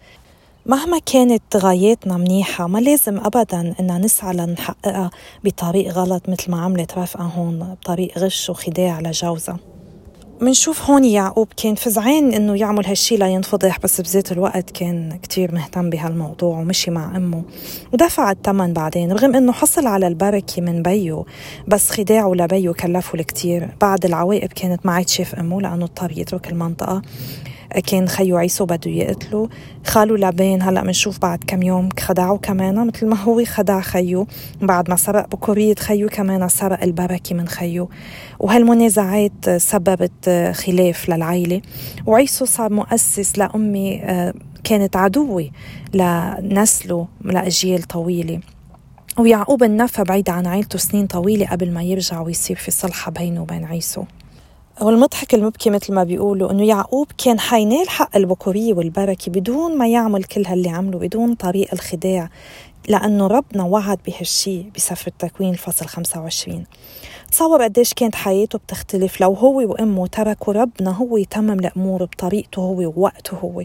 مهما 0.66 0.98
كانت 0.98 1.56
غاياتنا 1.56 2.16
منيحة 2.16 2.66
ما 2.66 2.78
لازم 2.78 3.18
أبدا 3.18 3.74
إن 3.80 4.00
نسعى 4.00 4.34
لنحققها 4.36 5.10
بطريق 5.44 5.92
غلط 5.92 6.28
مثل 6.28 6.50
ما 6.50 6.60
عملت 6.60 6.98
رافقة 6.98 7.24
هون 7.24 7.76
بطريق 7.82 8.18
غش 8.18 8.50
وخداع 8.50 9.00
لجوزها. 9.00 9.58
منشوف 10.42 10.90
هون 10.90 11.04
يعقوب 11.04 11.48
كان 11.56 11.74
فزعان 11.74 12.32
إنه 12.32 12.56
يعمل 12.56 12.86
هالشي 12.86 13.16
لينفضح 13.16 13.78
بس 13.78 14.00
بذات 14.00 14.32
الوقت 14.32 14.70
كان 14.70 15.18
كتير 15.22 15.54
مهتم 15.54 15.90
بهالموضوع 15.90 16.58
ومشي 16.58 16.90
مع 16.90 17.16
أمه 17.16 17.42
ودفع 17.92 18.30
الثمن 18.30 18.72
بعدين 18.72 19.12
رغم 19.12 19.34
إنه 19.34 19.52
حصل 19.52 19.86
على 19.86 20.06
البركة 20.06 20.62
من 20.62 20.82
بيو 20.82 21.26
بس 21.68 21.90
خداعه 21.90 22.32
لبيو 22.34 22.74
كلفه 22.74 23.14
الكتير. 23.14 23.68
بعد 23.80 24.04
العواقب 24.04 24.48
كانت 24.48 24.86
ما 24.86 24.92
عاد 24.92 25.08
شاف 25.08 25.34
أمه 25.34 25.60
لأنه 25.60 25.84
اضطر 25.84 26.18
يترك 26.18 26.48
المنطقة. 26.48 27.02
كان 27.78 28.08
خيو 28.08 28.36
عيسو 28.36 28.64
بده 28.64 28.90
يقتله. 28.90 29.48
خاله 29.86 30.16
لابين 30.16 30.62
هلأ 30.62 30.82
بنشوف 30.82 31.18
بعد 31.18 31.44
كم 31.46 31.62
يوم 31.62 31.88
خدعه 32.00 32.36
كمان 32.36 32.86
مثل 32.86 33.06
ما 33.06 33.16
هو 33.16 33.44
خدع 33.44 33.80
خيو. 33.80 34.26
بعد 34.62 34.90
ما 34.90 34.96
سرق 34.96 35.28
بكورية 35.28 35.74
خيو 35.74 36.08
كمان 36.08 36.48
سرق 36.48 36.82
البركة 36.82 37.34
من 37.34 37.48
خيو. 37.48 37.88
وهالمنازعات 38.38 39.50
سببت 39.50 40.52
خلاف 40.54 41.08
للعيلة. 41.08 41.60
وعيسو 42.06 42.44
صار 42.44 42.72
مؤسس 42.72 43.38
لأمي 43.38 44.02
آه، 44.02 44.34
كانت 44.64 44.96
عدوة 44.96 45.50
لنسله 45.94 47.08
لأجيال 47.24 47.82
طويلة. 47.82 48.40
ويعقوب 49.18 49.62
النفى 49.62 50.04
بعيد 50.04 50.30
عن 50.30 50.46
عيلته 50.46 50.78
سنين 50.78 51.06
طويلة 51.06 51.46
قبل 51.46 51.72
ما 51.72 51.82
يرجع 51.82 52.20
ويصير 52.20 52.56
في 52.56 52.70
صلحة 52.70 53.10
بينه 53.10 53.42
وبين 53.42 53.64
عيسو. 53.64 54.04
والمضحك 54.82 55.34
المبكي 55.34 55.70
مثل 55.70 55.94
ما 55.94 56.04
بيقولوا 56.04 56.50
إنه 56.50 56.66
يعقوب 56.66 57.06
كان 57.24 57.40
حينال 57.40 57.88
حق 57.88 58.16
البكورية 58.16 58.74
والبركة 58.74 59.32
بدون 59.32 59.78
ما 59.78 59.88
يعمل 59.88 60.24
كل 60.24 60.46
هاللي 60.46 60.68
عمله 60.70 60.98
بدون 60.98 61.34
طريق 61.34 61.68
الخداع 61.72 62.30
لأنه 62.88 63.26
ربنا 63.26 63.64
وعد 63.64 63.98
بهالشي 64.06 64.62
بسفر 64.76 65.06
التكوين 65.06 65.52
الفصل 65.52 65.86
25 65.86 66.64
تصور 67.32 67.62
قديش 67.62 67.94
كانت 67.94 68.14
حياته 68.14 68.58
بتختلف 68.58 69.20
لو 69.20 69.32
هو 69.32 69.70
وأمه 69.70 70.06
تركوا 70.06 70.52
ربنا 70.52 70.90
هو 70.90 71.16
يتمم 71.16 71.50
الأمور 71.60 72.04
بطريقته 72.04 72.60
هو 72.60 72.92
ووقته 72.96 73.36
هو. 73.36 73.62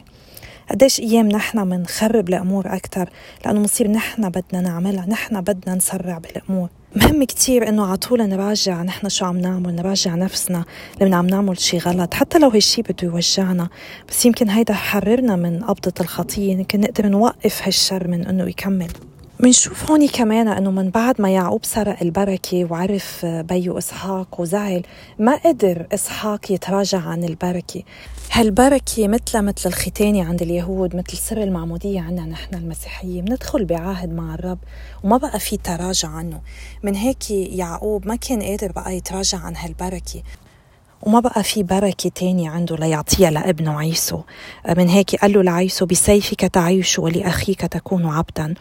قديش 0.72 1.00
أيام 1.00 1.28
نحن 1.28 1.70
بنخرب 1.70 2.30
الأمور 2.30 2.76
أكثر 2.76 3.10
لأنه 3.46 3.60
مصير 3.60 3.92
نحن 3.92 4.30
بدنا 4.30 4.62
نعملها 4.62 5.06
نحن 5.06 5.42
بدنا 5.42 5.76
نسرع 5.76 6.18
بالأمور. 6.18 6.70
مهم 6.96 7.24
كتير 7.24 7.70
إنه 7.70 7.86
على 7.86 7.98
طول 7.98 8.30
نراجع 8.30 8.84
نحن 8.84 9.10
شو 9.10 9.26
عم 9.26 9.38
نعمل 9.38 9.76
نراجع 9.76 10.16
نفسنا 10.16 10.66
لما 11.02 11.16
عم 11.16 11.28
نعمل 11.28 11.60
شي 11.60 11.78
غلط. 11.78 12.14
حتى 12.14 12.40
لو 12.40 12.50
هالشي 12.50 12.82
بده 12.82 12.96
يوجعنا 13.04 13.70
بس 14.10 14.26
يمكن 14.26 14.50
هيدا 14.50 14.74
حررنا 14.74 15.36
من 15.36 15.64
قبضة 15.64 15.94
الخطية. 16.02 16.52
يمكن 16.52 16.80
نقدر 16.82 17.08
نوقف 17.08 17.62
هالشر 17.64 18.08
من 18.08 18.28
إنه 18.28 18.50
يكمل. 18.50 18.92
منشوف 19.46 19.92
هون 19.92 20.08
كمان 20.08 20.48
إنه 20.48 20.72
من 20.72 20.90
بعد 20.90 21.22
ما 21.22 21.30
يعقوب 21.30 21.66
سرق 21.66 22.02
البركة 22.02 22.66
وعرف 22.72 23.26
بيو 23.26 23.78
إسحاق 23.78 24.42
وزعل 24.42 24.84
ما 25.20 25.36
قدر 25.36 25.88
إسحاق 25.94 26.52
يتراجع 26.52 27.00
عن 27.00 27.24
البركة. 27.24 27.84
هالبركة 28.32 29.08
مثل 29.08 29.42
مثل 29.42 29.70
الختانة 29.70 30.24
عند 30.26 30.42
اليهود 30.42 30.96
مثل 30.96 31.18
سر 31.18 31.44
المعمودية 31.44 32.02
عندنا 32.02 32.26
نحن 32.26 32.56
المسيحية. 32.56 33.22
بندخل 33.22 33.66
بعهد 33.66 34.14
مع 34.14 34.34
الرب 34.34 34.60
وما 35.04 35.18
بقى 35.18 35.40
في 35.40 35.58
تراجع 35.58 36.10
عنه. 36.10 36.42
من 36.84 36.96
هيك 36.96 37.32
يعقوب 37.32 38.08
ما 38.08 38.16
كان 38.16 38.42
قادر 38.42 38.72
بقى 38.72 38.96
يتراجع 38.98 39.38
عن 39.38 39.56
هالبركة. 39.56 40.24
وما 41.06 41.20
بقى 41.20 41.44
في 41.44 41.64
بركة 41.64 42.10
تانية 42.10 42.50
عنده 42.50 42.76
ليعطيها 42.76 43.32
لابنه 43.32 43.80
عيسو. 43.80 44.22
من 44.78 44.90
هيك 44.90 45.16
قال 45.16 45.34
له 45.34 45.44
لعيسو 45.44 45.86
بسيفك 45.86 46.42
تعيش 46.42 47.00
ولأخيك 47.00 47.62
تكون 47.62 48.06
عبدا. 48.06 48.54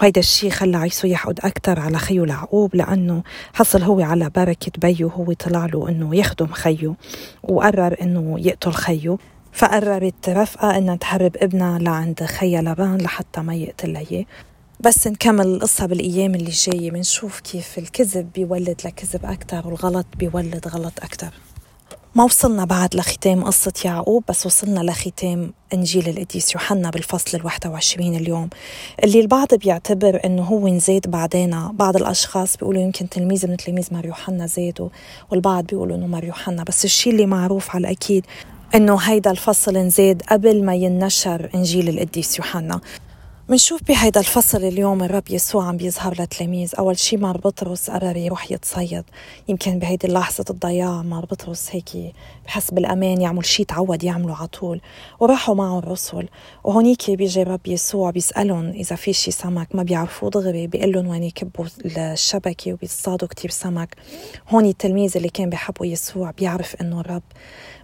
وهيدا 0.00 0.20
الشيء 0.20 0.50
خلى 0.50 0.76
عيسو 0.76 1.06
يحقد 1.08 1.40
أكثر 1.44 1.80
على 1.80 1.98
خيه 1.98 2.20
لعقوب 2.20 2.74
لأنه 2.76 3.22
حصل 3.54 3.82
هو 3.82 4.00
على 4.00 4.30
بركة 4.30 4.72
بيو 4.78 5.08
هو 5.08 5.32
طلع 5.32 5.66
له 5.66 5.88
أنه 5.88 6.16
يخدم 6.16 6.46
خيه 6.46 6.94
وقرر 7.42 7.96
أنه 8.02 8.36
يقتل 8.40 8.72
خيه. 8.72 9.16
فقررت 9.52 10.28
رفقة 10.28 10.78
أنها 10.78 10.96
تهرب 10.96 11.36
ابنها 11.36 11.78
لعند 11.78 12.22
خيا 12.24 12.60
لبان 12.60 12.96
لحتى 12.96 13.40
ما 13.40 13.54
يقتل 13.54 13.96
اياه 13.96 14.24
بس 14.80 15.06
نكمل 15.06 15.46
القصة 15.46 15.86
بالأيام 15.86 16.34
اللي 16.34 16.50
جاية 16.50 16.90
بنشوف 16.90 17.40
كيف 17.40 17.78
الكذب 17.78 18.32
بيولد 18.34 18.80
لكذب 18.84 19.26
أكتر 19.26 19.66
والغلط 19.66 20.06
بيولد 20.18 20.68
غلط 20.68 20.92
أكتر. 21.02 21.30
ما 22.14 22.24
وصلنا 22.24 22.64
بعد 22.64 22.94
لختام 22.94 23.44
قصة 23.44 23.72
يعقوب 23.84 24.24
بس 24.28 24.46
وصلنا 24.46 24.80
لختام 24.80 25.52
إنجيل 25.74 26.08
القديس 26.08 26.54
يوحنا 26.54 26.90
بالفصل 26.90 27.38
الواحد 27.38 27.66
وعشرين 27.66 28.14
اليوم. 28.14 28.48
اللي 29.04 29.20
البعض 29.20 29.54
بيعتبر 29.54 30.20
إنه 30.24 30.42
هو 30.42 30.68
نزيد 30.68 31.10
بعدين 31.10 31.68
بعض 31.72 31.96
الأشخاص 31.96 32.56
بيقولوا 32.56 32.82
يمكن 32.82 33.08
تلميذ 33.08 33.46
من 33.46 33.56
تلاميذ 33.56 33.86
مار 33.92 34.06
يوحنا 34.06 34.46
زادوا 34.46 34.88
والبعض 35.30 35.64
بيقولوا 35.66 35.96
إنه 35.96 36.06
مار 36.06 36.24
يوحنا. 36.24 36.64
بس 36.64 36.84
الشيء 36.84 37.12
اللي 37.12 37.26
معروف 37.26 37.70
على 37.70 37.80
الأكيد 37.80 38.26
إنه 38.74 38.96
هيدا 38.96 39.30
الفصل 39.30 39.76
نزاد 39.76 40.22
قبل 40.30 40.64
ما 40.64 40.74
ينشر 40.74 41.50
إنجيل 41.54 41.88
القديس 41.88 42.38
يوحنا. 42.38 42.80
منشوف 43.48 43.82
بهيدا 43.82 44.20
الفصل 44.20 44.64
اليوم 44.64 45.02
الرب 45.02 45.30
يسوع 45.30 45.64
عم 45.64 45.76
بيظهر 45.76 46.22
لتلاميذ. 46.22 46.72
أول 46.78 46.98
شي 46.98 47.16
مار 47.16 47.38
بطرس 47.38 47.90
قرر 47.90 48.16
يروح 48.16 48.52
يتصيد. 48.52 49.04
يمكن 49.48 49.78
بهيدي 49.78 50.08
لحظة 50.08 50.44
الضياع 50.50 51.02
مار 51.02 51.24
بطرس 51.24 51.68
هيك 51.70 52.14
بحس 52.46 52.70
بالأمان 52.70 53.20
يعمل 53.20 53.44
شي 53.44 53.64
تعود 53.64 54.04
يعمله 54.04 54.36
على 54.36 54.46
طول. 54.46 54.80
وراحوا 55.20 55.54
معه 55.54 55.78
الرسل. 55.78 56.28
وهونيك 56.64 57.10
بيجي 57.10 57.42
الرب 57.42 57.66
يسوع 57.66 58.10
بيسألهم 58.10 58.68
إذا 58.68 58.96
في 58.96 59.12
شي 59.12 59.30
سمك. 59.30 59.74
ما 59.74 59.82
بيعرفوه 59.82 60.30
دغري. 60.30 60.66
بيقول 60.66 60.92
لهم 60.92 61.06
وين 61.06 61.22
يكبوا 61.22 61.66
الشبكة 61.86 62.72
وبيصطادوا 62.72 63.28
كتير 63.28 63.50
سمك. 63.50 63.96
هون 64.48 64.64
التلميذ 64.64 65.16
اللي 65.16 65.28
كان 65.28 65.50
بيحبوا 65.50 65.86
يسوع 65.86 66.30
بيعرف 66.30 66.76
إنه 66.80 67.00
الرب. 67.00 67.22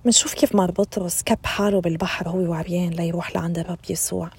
منشوف 0.04 0.34
كيف 0.34 0.54
مار 0.54 0.70
بطرس 0.70 1.22
كب 1.22 1.38
حاله 1.44 1.80
بالبحر 1.80 2.28
هو 2.28 2.50
وعريان 2.50 2.90
ليروح 2.90 3.36
لعند 3.36 3.58
الرب 3.58 3.78
يسوع. 3.90 4.30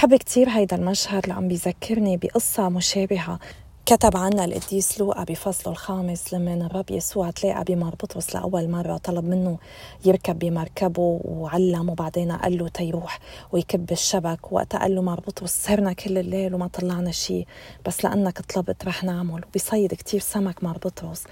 بحب 0.00 0.14
كتير 0.14 0.48
هيدا 0.48 0.76
المشهد 0.76 1.22
اللي 1.22 1.34
عم 1.34 1.48
بيذكرني 1.48 2.16
بقصة 2.16 2.68
مشابهة. 2.68 3.38
كتب 3.86 4.16
عنا 4.16 4.44
القديس 4.44 5.00
لوقا 5.00 5.24
بفصله 5.24 5.72
الخامس 5.72 6.34
لما 6.34 6.54
الرب 6.54 6.90
يسوع 6.90 7.30
تلاقى 7.30 7.64
بمار 7.64 7.94
بطرس 7.94 8.34
لأول 8.34 8.68
مرة 8.68 8.96
طلب 8.96 9.24
منه 9.24 9.58
يركب 10.04 10.38
بمركبه 10.38 11.20
وعلم 11.24 11.90
وبعدين 11.90 12.32
قال 12.32 12.58
له 12.58 12.68
تيروح 12.68 13.18
ويكب 13.52 13.92
الشبك. 13.92 14.52
وقتها 14.52 14.78
قال 14.80 14.94
له 14.94 15.02
مار 15.02 15.20
بطرس 15.20 15.50
سهرنا 15.50 15.92
كل 15.92 16.18
الليل 16.18 16.54
وما 16.54 16.66
طلعنا 16.66 17.10
شيء 17.10 17.46
بس 17.86 18.04
لأنك 18.04 18.40
طلبت 18.40 18.84
رح 18.84 19.04
نعمل. 19.04 19.44
وبيصيد 19.44 19.94
كتير 19.94 20.20
سمك 20.20 20.64
مار 20.64 20.78
بطرس. 20.78 21.24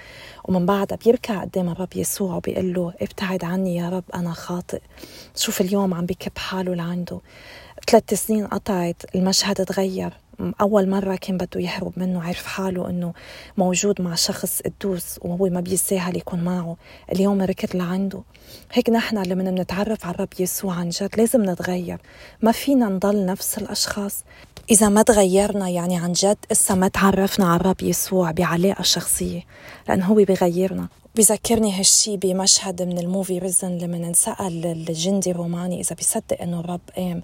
ومن 0.45 0.67
بعدها 0.67 0.99
بيركع 1.05 1.41
قدام 1.41 1.69
الرب 1.69 1.97
يسوع 1.97 2.35
وبيقول 2.35 2.75
له 2.75 2.93
ابتعد 3.01 3.45
عني 3.45 3.77
يا 3.77 3.89
رب 3.89 4.05
أنا 4.15 4.33
خاطئ. 4.33 4.81
شوف 5.37 5.61
اليوم 5.61 5.95
عم 5.95 6.07
بكب 6.07 6.39
حاله 6.39 6.75
لعنده. 6.75 7.21
ثلاث 7.90 8.14
سنين 8.14 8.47
قطعت 8.47 9.02
المشهد 9.14 9.64
تغير. 9.64 10.12
أول 10.61 10.88
مرة 10.88 11.16
كان 11.16 11.37
بده 11.37 11.61
يهرب 11.61 11.92
منه 11.97 12.23
عرف 12.23 12.47
حاله 12.47 12.90
إنه 12.90 13.12
موجود 13.57 14.02
مع 14.02 14.14
شخص 14.14 14.62
قدوس 14.62 15.18
وهو 15.23 15.47
ما 15.47 15.61
بيستاهل 15.61 16.16
يكون 16.16 16.45
معه. 16.45 16.76
اليوم 17.12 17.42
ركض 17.42 17.76
لعنده. 17.76 18.23
هيك 18.73 18.90
نحن 18.90 19.23
لما 19.23 19.50
بنتعرف 19.50 20.07
على 20.07 20.14
الرب 20.14 20.28
يسوع 20.38 20.75
عن 20.75 20.88
جد 20.88 21.11
لازم 21.16 21.50
نتغير. 21.50 21.99
ما 22.42 22.52
فينا 22.52 22.88
نضل 22.88 23.26
نفس 23.26 23.59
الأشخاص. 23.59 24.25
إذا 24.71 24.88
ما 24.88 25.02
تغيرنا 25.02 25.68
يعني 25.68 25.97
عن 25.99 26.12
جد 26.12 26.38
إسا 26.52 26.75
ما 26.75 26.88
تعرفنا 26.88 27.47
على 27.47 27.61
الرب 27.61 27.83
يسوع 27.83 28.30
بعلاقة 28.30 28.83
شخصية 28.83 29.42
لأنه 29.88 30.07
هو 30.07 30.14
بغيرنا. 30.14 30.88
بذكرني 31.14 31.78
هالشي 31.78 32.16
بمشهد 32.16 32.83
من 32.83 32.99
الموفي 32.99 33.38
ريزن 33.38 33.78
لما 33.78 33.97
انسأل 33.97 34.66
الجندي 34.66 35.30
الروماني 35.30 35.80
إذا 35.80 35.97
بيصدق 35.97 36.42
إنه 36.42 36.61
الرب 36.61 36.80
قام. 36.97 37.23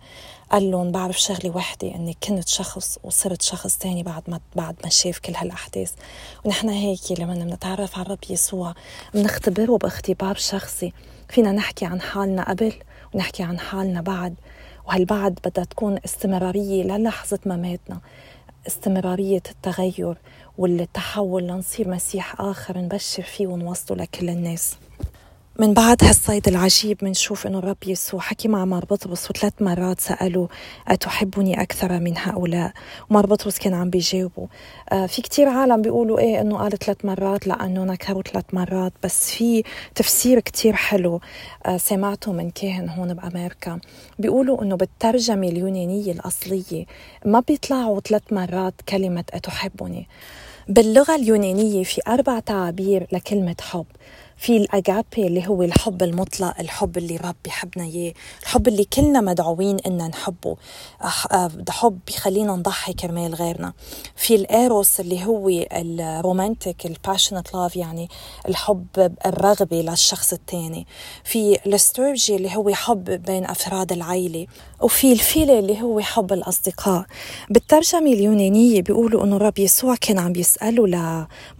قال 0.54 0.70
لهم 0.70 0.92
بعرف 0.92 1.20
شغلة 1.20 1.56
وحدة 1.56 1.94
إني 1.94 2.16
كنت 2.22 2.48
شخص 2.48 2.98
وصرت 3.04 3.42
شخص 3.42 3.78
تاني 3.78 4.02
بعد 4.02 4.22
ما 4.28 4.40
بعد 4.56 4.76
ما 4.84 4.90
شاف 4.90 5.18
كل 5.18 5.34
هالأحداث. 5.36 5.92
ونحن 6.44 6.68
هيك 6.68 7.20
لما 7.20 7.34
بنتعرف 7.34 7.94
على 7.98 8.06
الرب 8.06 8.18
يسوع 8.30 8.74
بنختبره 9.14 9.76
باختبار 9.76 10.34
شخصي. 10.34 10.92
فينا 11.28 11.52
نحكي 11.52 11.84
عن 11.86 12.00
حالنا 12.00 12.50
قبل 12.50 12.72
ونحكي 13.14 13.42
عن 13.42 13.58
حالنا 13.58 14.00
بعد 14.00 14.34
وهالبعد 14.86 15.38
بدها 15.44 15.64
تكون 15.64 15.98
استمرارية 16.04 16.82
للحظة 16.82 17.38
مماتنا 17.46 18.00
استمرارية 18.66 19.42
التغير 19.50 20.16
والتحول 20.58 21.42
لنصير 21.42 21.88
مسيح 21.88 22.40
آخر 22.40 22.78
نبشر 22.78 23.22
فيه 23.22 23.46
ونوصله 23.46 23.96
لكل 23.96 24.28
الناس. 24.28 24.76
من 25.58 25.74
بعد 25.74 26.04
هالصيد 26.04 26.48
العجيب 26.48 27.04
منشوف 27.04 27.46
إنه 27.46 27.58
الرب 27.58 27.76
يسوع. 27.86 28.20
حكي 28.20 28.48
مع 28.48 28.64
مار 28.64 28.84
بطرس 28.84 29.30
وثلاث 29.30 29.52
مرات 29.60 30.00
سأله 30.00 30.48
أتحبني 30.88 31.62
أكثر 31.62 32.00
من 32.00 32.18
هؤلاء؟ 32.18 32.72
ومار 33.10 33.26
بطرس 33.26 33.58
كان 33.58 33.74
عم 33.74 33.90
بيجاوبه 33.90 34.48
آه 34.92 35.06
في 35.06 35.22
كتير 35.22 35.48
عالم 35.48 35.82
بيقولوا 35.82 36.18
إيه 36.18 36.40
إنه 36.40 36.58
قال 36.58 36.78
ثلاث 36.78 37.04
مرات 37.04 37.46
لأنه 37.46 37.84
نكروا 37.84 38.22
ثلاث 38.22 38.44
مرات 38.52 38.92
بس 39.02 39.30
في 39.30 39.62
تفسير 39.94 40.40
كتير 40.40 40.72
حلو 40.72 41.20
آه 41.66 41.76
سمعته 41.76 42.32
من 42.32 42.50
كاهن 42.50 42.88
هون 42.88 43.14
بأمريكا. 43.14 43.80
بيقولوا 44.18 44.62
إنه 44.62 44.76
بالترجمة 44.76 45.48
اليونانية 45.48 46.12
الأصلية 46.12 46.84
ما 47.24 47.40
بيطلعوا 47.40 48.00
ثلاث 48.00 48.22
مرات 48.32 48.74
كلمة 48.88 49.24
أتحبني. 49.34 50.08
باللغة 50.68 51.14
اليونانية 51.14 51.84
في 51.84 52.00
أربع 52.08 52.38
تعابير 52.40 53.06
لكلمة 53.12 53.56
حب. 53.60 53.86
في 54.36 54.56
الأغابي 54.56 55.26
اللي 55.26 55.48
هو 55.48 55.62
الحب 55.62 56.02
المطلق 56.02 56.60
الحب 56.60 56.98
اللي 56.98 57.16
رب 57.16 57.36
بيحبنا 57.44 57.84
إياه 57.84 58.12
الحب 58.42 58.68
اللي 58.68 58.84
كلنا 58.84 59.20
مدعوين 59.20 59.76
إن 59.86 60.08
نحبه. 60.08 60.56
آه، 61.32 61.50
حب 61.68 61.98
بيخلينا 62.06 62.52
نضحي 62.56 62.92
كرمال 62.92 63.34
غيرنا. 63.34 63.72
في 64.16 64.34
الإيروس 64.34 65.00
اللي 65.00 65.24
هو 65.26 65.48
ال 65.72 65.85
romantic 65.85 66.86
ال 66.86 66.92
passionate 66.92 67.54
love 67.54 67.76
يعني 67.76 68.08
الحب 68.48 68.86
الرغبة 69.26 69.76
للشخص 69.76 70.32
الثاني 70.32 70.86
في 71.24 71.58
الستورجي 71.66 72.36
اللي 72.36 72.56
هو 72.56 72.74
حب 72.74 73.04
بين 73.04 73.44
أفراد 73.44 73.92
العيلة. 73.92 74.46
وفي 74.84 75.12
الفيلة 75.12 75.58
اللي 75.58 75.82
هو 75.82 76.00
حب 76.00 76.32
الأصدقاء. 76.32 77.04
بالترجمة 77.50 78.12
اليونانية 78.12 78.82
بيقولوا 78.82 79.24
إنه 79.24 79.36
رب 79.36 79.58
يسوع 79.58 79.94
كان 80.00 80.18
عم 80.18 80.32
يسأله 80.36 80.86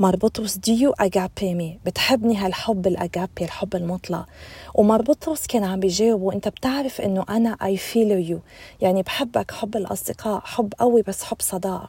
لمربطوس 0.01 0.57
ديو 0.57 0.95
أجابيمي 1.01 1.79
بتحبني 1.87 2.37
هالحب 2.37 2.87
الأجابي 2.87 3.45
الحب 3.45 3.77
المطلق. 3.77 4.27
ومربطوس 4.75 5.47
كان 5.47 5.65
عم 5.65 5.81
بيجاوبه 5.81 6.33
أنت 6.33 6.49
بتعرف 6.49 7.01
إنه 7.01 7.25
أنا 7.31 7.57
I 7.63 7.77
feel 7.95 8.31
you. 8.33 8.39
يعني 8.81 9.03
بحبك 9.03 9.51
حب 9.51 9.77
الأصدقاء 9.77 10.41
حب 10.45 10.75
قوي 10.79 11.03
بس 11.03 11.23
حب 11.23 11.37
صداقة. 11.41 11.89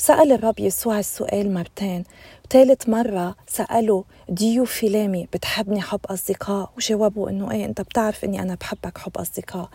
سأل 0.00 0.32
الرب 0.32 0.60
يسوع 0.60 0.98
السؤال 0.98 1.54
مرتين. 1.54 2.04
ثالث 2.50 2.88
مرة 2.88 3.34
سأله 3.46 4.04
ديو 4.28 4.64
فيلامي 4.64 5.28
بتحبني 5.32 5.80
حب 5.80 6.00
أصدقاء؟ 6.06 6.70
وجاوبوا 6.76 7.30
إنه 7.30 7.50
إيه 7.50 7.64
أنت 7.64 7.80
بتعرف 7.80 8.24
إني 8.24 8.42
أنا 8.42 8.54
بحبك 8.54 8.98
حب 8.98 9.18
أصدقاء. 9.18 9.68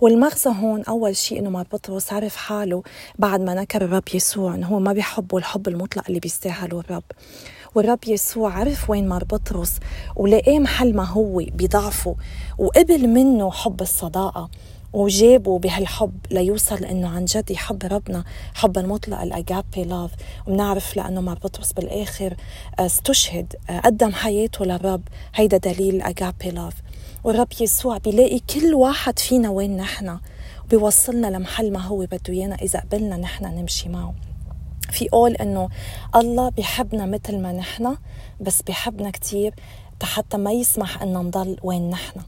والمغزى 0.00 0.50
هون 0.50 0.82
أول 0.84 1.16
شيء 1.16 1.38
إنه 1.38 1.50
مار 1.50 1.66
بطرس 1.72 2.12
عرف 2.12 2.36
حاله 2.36 2.82
بعد 3.18 3.40
ما 3.40 3.54
نكر 3.54 3.84
الرب 3.84 4.02
يسوع 4.14 4.54
إنه 4.54 4.66
هو 4.66 4.78
ما 4.78 4.92
بيحبه 4.92 5.38
الحب 5.38 5.68
المطلق 5.68 6.04
اللي 6.08 6.20
بيستاهله 6.20 6.80
الرب. 6.80 7.04
والرب 7.74 7.98
يسوع 8.06 8.52
عرف 8.52 8.90
وين 8.90 9.08
مار 9.08 9.24
بطرس 9.24 9.76
ولقاه 10.16 10.58
محل 10.58 10.96
ما 10.96 11.04
هو 11.04 11.42
بضعفه 11.52 12.16
وقبل 12.58 13.08
منه 13.08 13.50
حب 13.50 13.80
الصداقة. 13.80 14.50
وجابوا 14.92 15.58
بهالحب 15.58 16.12
ليوصل 16.30 16.84
إنه 16.84 17.08
عن 17.08 17.24
جد 17.24 17.50
يحب 17.50 17.84
ربنا 17.84 18.24
حب 18.54 18.78
المطلق 18.78 19.20
الاجابي 19.20 19.84
لاف 19.84 20.10
وبنعرف 20.46 20.96
لأنه 20.96 21.20
مار 21.20 21.38
بطرس 21.38 21.72
بالآخر 21.72 22.34
آه، 22.78 22.86
استشهد 22.86 23.56
آه، 23.70 23.80
قدم 23.80 24.12
حياته 24.12 24.64
للرب. 24.64 25.02
هيدا 25.34 25.56
دليل 25.56 25.94
الاجابي 25.94 26.50
لاف 26.50 26.74
والرب 27.24 27.48
يسوع 27.60 27.98
بيلاقي 27.98 28.38
كل 28.38 28.74
واحد 28.74 29.18
فينا 29.18 29.50
وين 29.50 29.76
نحن. 29.76 30.18
وبيوصلنا 30.64 31.26
لمحل 31.26 31.72
ما 31.72 31.80
هو 31.80 31.98
بده 31.98 32.20
إيانا 32.28 32.54
إذا 32.54 32.80
قبلنا 32.80 33.16
نحن 33.16 33.44
نمشي 33.44 33.88
معه. 33.88 34.14
في 34.90 35.08
قول 35.08 35.34
إنه 35.34 35.68
الله 36.16 36.48
بيحبنا 36.48 37.06
مثل 37.06 37.38
ما 37.38 37.52
نحن 37.52 37.96
بس 38.40 38.62
بيحبنا 38.62 39.10
كتير 39.10 39.54
حتى 40.02 40.36
ما 40.36 40.52
يسمح 40.52 41.02
ان 41.02 41.12
نضل 41.12 41.56
وين 41.62 41.90
نحن. 41.90 42.20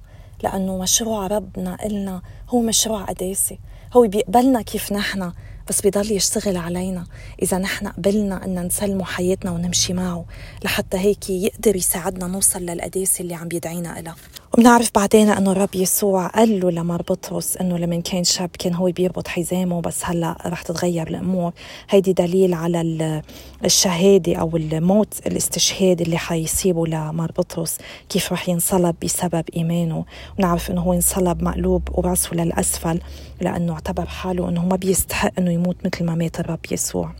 لأنه 0.42 0.78
مشروع 0.78 1.26
ربنا 1.26 1.86
إلنا 1.86 2.22
هو 2.48 2.60
مشروع 2.60 3.04
قداسي 3.04 3.58
هو 3.92 4.06
بيقبلنا 4.06 4.62
كيف 4.62 4.92
نحن 4.92 5.32
بس 5.68 5.80
بيضل 5.80 6.12
يشتغل 6.12 6.56
علينا. 6.56 7.04
إذا 7.42 7.58
نحن 7.58 7.88
قبلنا 7.88 8.44
أن 8.44 8.66
نسلمه 8.66 9.04
حياتنا 9.04 9.50
ونمشي 9.50 9.92
معه 9.92 10.24
لحتى 10.64 10.96
هيك 10.96 11.30
يقدر 11.30 11.76
يساعدنا 11.76 12.26
نوصل 12.26 12.62
للقداسة 12.62 13.22
اللي 13.22 13.34
عم 13.34 13.48
بيدعينا 13.48 13.98
إلها. 13.98 14.16
بنعرف 14.60 14.90
بعدين 14.94 15.28
انه 15.28 15.52
الرب 15.52 15.74
يسوع 15.74 16.26
قال 16.26 16.60
له 16.60 16.70
لمر 16.70 17.02
بطرس 17.02 17.56
إنه 17.56 17.78
لما 17.78 18.00
كان 18.00 18.24
شاب 18.24 18.50
كان 18.58 18.74
هو 18.74 18.90
بيربط 18.90 19.28
حزامه 19.28 19.80
بس 19.80 20.00
هلا 20.04 20.36
رح 20.46 20.62
تتغير 20.62 21.08
الأمور. 21.08 21.52
هيدي 21.90 22.12
دليل 22.12 22.54
على 22.54 23.22
الشهادة 23.64 24.34
أو 24.34 24.56
الموت 24.56 25.26
الاستشهاد 25.26 26.00
اللي 26.00 26.18
حيصيبه 26.18 26.86
لمر 26.86 27.32
بطرس 27.38 27.78
كيف 28.08 28.32
رح 28.32 28.48
ينصلب 28.48 28.96
بسبب 29.04 29.44
إيمانه. 29.56 30.04
ونعرف 30.38 30.70
إنه 30.70 30.80
هو 30.80 30.92
انصلب 30.92 31.42
مقلوب 31.42 31.88
وراسه 31.92 32.34
للأسفل 32.34 33.00
لأنه 33.40 33.72
اعتبر 33.72 34.06
حاله 34.06 34.48
إنه 34.48 34.64
ما 34.66 34.76
بيستحق 34.76 35.32
إنه 35.38 35.52
يموت 35.52 35.76
مثل 35.84 36.04
ما 36.04 36.14
مات 36.14 36.40
الرب 36.40 36.60
يسوع. 36.70 37.12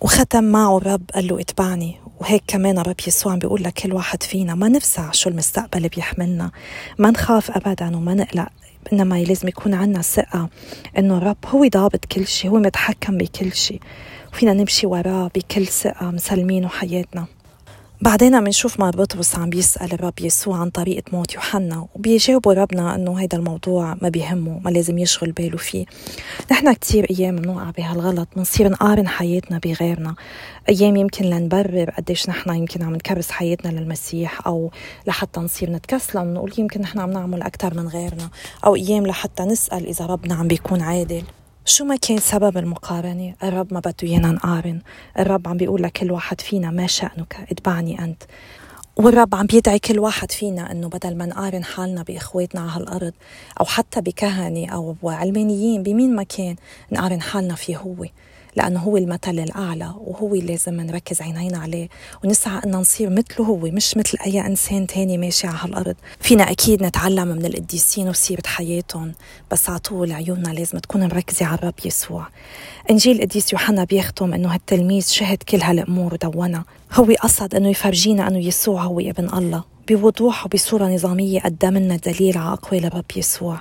وختم 0.00 0.44
معه 0.44 0.76
الرب 0.76 1.02
قال 1.14 1.28
له 1.28 1.40
اتبعني. 1.40 1.96
وهيك 2.20 2.42
كمان 2.46 2.78
الرب 2.78 2.96
يسوع 3.06 3.32
عم 3.32 3.38
بيقول 3.38 3.62
لكل 3.62 3.92
واحد 3.92 4.22
فينا 4.22 4.54
ما 4.54 4.68
نفزع 4.68 5.10
شو 5.12 5.30
المستقبل 5.30 5.88
بيحملنا. 5.88 6.50
ما 6.98 7.10
نخاف 7.10 7.50
ابدا 7.50 7.96
وما 7.96 8.14
نقلق. 8.14 8.48
إنما 8.92 9.22
لازم 9.22 9.48
يكون 9.48 9.74
عنا 9.74 10.02
ثقة 10.02 10.48
إنه 10.98 11.18
الرب 11.18 11.36
هو 11.46 11.66
ضابط 11.66 12.04
كل 12.04 12.26
شيء 12.26 12.50
هو 12.50 12.58
متحكم 12.58 13.18
بكل 13.18 13.52
شيء. 13.52 13.80
وفينا 14.32 14.52
نمشي 14.52 14.86
وراه 14.86 15.30
بكل 15.34 15.66
ثقة 15.66 16.10
مسلمينه 16.10 16.68
حياتنا 16.68 17.26
بعدين 18.00 18.44
بنشوف 18.44 18.80
ما 18.80 18.90
بطرس 18.90 19.36
عم 19.36 19.50
بيسأل 19.50 19.92
الرب 19.92 20.12
يسوع 20.20 20.56
عن 20.56 20.70
طريقة 20.70 21.02
موت 21.12 21.34
يوحنا 21.34 21.86
وبيجاوبوا 21.94 22.52
ربنا 22.52 22.94
إنه 22.94 23.14
هيدا 23.14 23.38
الموضوع 23.38 23.96
ما 24.02 24.08
بيهمه 24.08 24.60
ما 24.64 24.70
لازم 24.70 24.98
يشغل 24.98 25.32
باله 25.32 25.56
فيه. 25.56 25.86
نحن 26.50 26.72
كتير 26.72 27.06
أيام 27.10 27.36
بنوقع 27.36 27.70
بهالغلط 27.70 28.28
بنصير 28.36 28.68
نقارن 28.68 29.08
حياتنا 29.08 29.58
بغيرنا. 29.58 30.14
أيام 30.68 30.96
يمكن 30.96 31.24
لنبرر 31.24 31.90
قديش 31.90 32.28
نحن 32.28 32.54
يمكن 32.54 32.82
عم 32.82 32.94
نكرس 32.94 33.30
حياتنا 33.30 33.80
للمسيح 33.80 34.46
أو 34.46 34.70
لحتى 35.06 35.40
نصير 35.40 35.70
نتكسلم 35.70 36.34
نقول 36.34 36.52
يمكن 36.58 36.80
نحن 36.80 36.98
عم 36.98 37.10
نعمل 37.10 37.42
أكثر 37.42 37.74
من 37.74 37.88
غيرنا 37.88 38.30
أو 38.64 38.76
أيام 38.76 39.06
لحتى 39.06 39.42
نسأل 39.42 39.86
إذا 39.86 40.06
ربنا 40.06 40.34
عم 40.34 40.48
بيكون 40.48 40.80
عادل. 40.80 41.22
شو 41.68 41.84
ما 41.84 41.96
كان 41.96 42.18
سبب 42.18 42.58
المقارنة؟ 42.58 43.34
الرب 43.42 43.74
ما 43.74 43.80
بده 43.80 43.94
إيانا 44.02 44.32
نقارن 44.32 44.80
الرب 45.18 45.48
عم 45.48 45.56
بيقول 45.56 45.82
لكل 45.82 46.10
واحد 46.10 46.40
فينا 46.40 46.70
ما 46.70 46.86
شأنك 46.86 47.46
اتبعني 47.50 48.04
أنت. 48.04 48.22
والرب 48.96 49.34
عم 49.34 49.46
بيدعي 49.46 49.78
كل 49.78 49.98
واحد 49.98 50.32
فينا 50.32 50.72
إنه 50.72 50.88
بدل 50.88 51.16
ما 51.16 51.26
نقارن 51.26 51.64
حالنا 51.64 52.02
بإخواتنا 52.02 52.60
على 52.60 52.70
هالارض 52.70 53.12
أو 53.60 53.64
حتى 53.64 54.00
بكهنة 54.00 54.68
أو 54.68 54.96
علمانيين 55.04 55.82
بمين 55.82 56.16
ما 56.16 56.22
كان 56.22 56.56
نقارن 56.92 57.22
حالنا 57.22 57.54
فيه 57.54 57.76
هو. 57.76 58.04
لأنه 58.58 58.80
هو 58.80 58.96
المثل 58.96 59.38
الأعلى 59.38 59.94
وهو 60.00 60.34
اللي 60.34 60.46
لازم 60.46 60.80
نركز 60.80 61.22
عينينا 61.22 61.58
عليه 61.58 61.88
ونسعى 62.24 62.60
أن 62.64 62.70
نصير 62.70 63.10
مثله 63.10 63.46
هو 63.46 63.56
مش 63.56 63.96
مثل 63.96 64.18
أي 64.26 64.46
إنسان 64.46 64.86
تاني 64.86 65.18
ماشي 65.18 65.46
على 65.46 65.58
هالأرض. 65.60 65.94
فينا 66.20 66.50
أكيد 66.50 66.82
نتعلم 66.82 67.28
من 67.28 67.46
القديسين 67.46 68.08
وسيرة 68.08 68.42
حياتهم 68.46 69.12
بس 69.50 69.70
على 69.70 69.78
طول 69.78 70.12
عيوننا 70.12 70.48
لازم 70.48 70.78
تكون 70.78 71.04
مركزة 71.04 71.46
على 71.46 71.58
الرب 71.58 71.74
يسوع. 71.84 72.26
إنجيل 72.90 73.16
القديس 73.16 73.52
يوحنا 73.52 73.84
بيختم 73.84 74.34
إنه 74.34 74.54
هالتلميذ 74.54 75.06
شهد 75.06 75.42
كل 75.42 75.60
هالأمور 75.62 76.14
ودونها. 76.14 76.64
هو 76.92 77.04
قصد 77.22 77.54
إنه 77.54 77.68
يفرجينا 77.68 78.28
إنه 78.28 78.38
يسوع 78.38 78.82
هو 78.82 79.00
ابن 79.00 79.28
الله. 79.38 79.64
بوضوح 79.88 80.46
وبصورة 80.46 80.86
نظامية 80.86 81.40
قدم 81.40 81.76
لنا 81.76 81.96
دليل 81.96 82.38
على 82.38 82.52
أقوال 82.52 82.84
الرب 82.84 83.04
يسوع. 83.16 83.60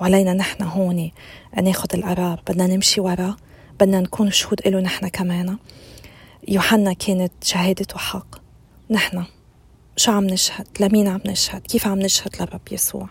وعلينا 0.00 0.32
نحن 0.32 0.62
هون 0.62 1.10
ناخد 1.62 1.94
القرار. 1.94 2.42
بدنا 2.48 2.66
نمشي 2.66 3.00
وراه. 3.00 3.36
بدنا 3.80 4.00
نكون 4.00 4.30
شهود 4.30 4.68
له 4.68 4.80
نحن 4.80 5.08
كمان. 5.08 5.58
يوحنا 6.48 6.92
كانت 6.92 7.32
شهادته 7.42 7.98
حق 7.98 8.36
نحن. 8.90 9.24
شو 9.96 10.12
عم 10.12 10.24
نشهد؟ 10.24 10.66
لمين 10.80 11.08
عم 11.08 11.20
نشهد؟ 11.26 11.60
كيف 11.60 11.86
عم 11.86 11.98
نشهد 11.98 12.36
للرب 12.40 12.60
يسوع؟ 12.72 13.08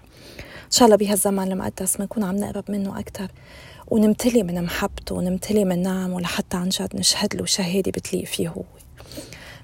إن 0.65 0.71
شاء 0.71 0.85
الله 0.85 0.97
بهالزمان 0.97 1.51
المقدس 1.51 1.97
بنكون 1.97 2.23
عم 2.23 2.35
نقرب 2.35 2.71
منه 2.71 2.99
أكثر 2.99 3.31
ونمتلي 3.87 4.43
من 4.43 4.63
محبته 4.63 5.15
ونمتلي 5.15 5.65
من 5.65 5.81
نعمه 5.81 6.21
لحتى 6.21 6.57
عن 6.57 6.69
جد 6.69 6.95
نشهد 6.95 7.35
له 7.35 7.45
شهادة 7.45 7.91
بتليق 7.91 8.25
فيه 8.25 8.49
هو. 8.49 8.63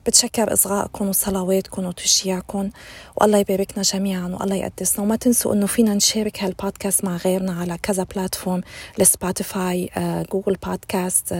بتشكر 0.07 0.53
إصغائكم 0.53 1.09
وصلواتكم 1.09 1.85
وتشجيعكم 1.85 2.69
والله 3.15 3.37
يباركنا 3.37 3.83
جميعا 3.83 4.37
والله 4.39 4.55
يقدسنا. 4.55 5.03
وما 5.05 5.15
تنسوا 5.15 5.53
إنه 5.53 5.65
فينا 5.65 5.93
نشارك 5.93 6.43
هالبودكاست 6.43 7.05
مع 7.05 7.17
غيرنا 7.17 7.59
على 7.59 7.77
كذا 7.77 8.03
platform 8.03 8.61
ل 8.97 9.09
Spotify 9.09 9.89
Google 10.31 10.55
Podcast 10.65 11.33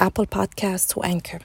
Apple 0.00 0.24
Podcast 0.24 0.98
و 0.98 1.04
Anchor 1.04 1.42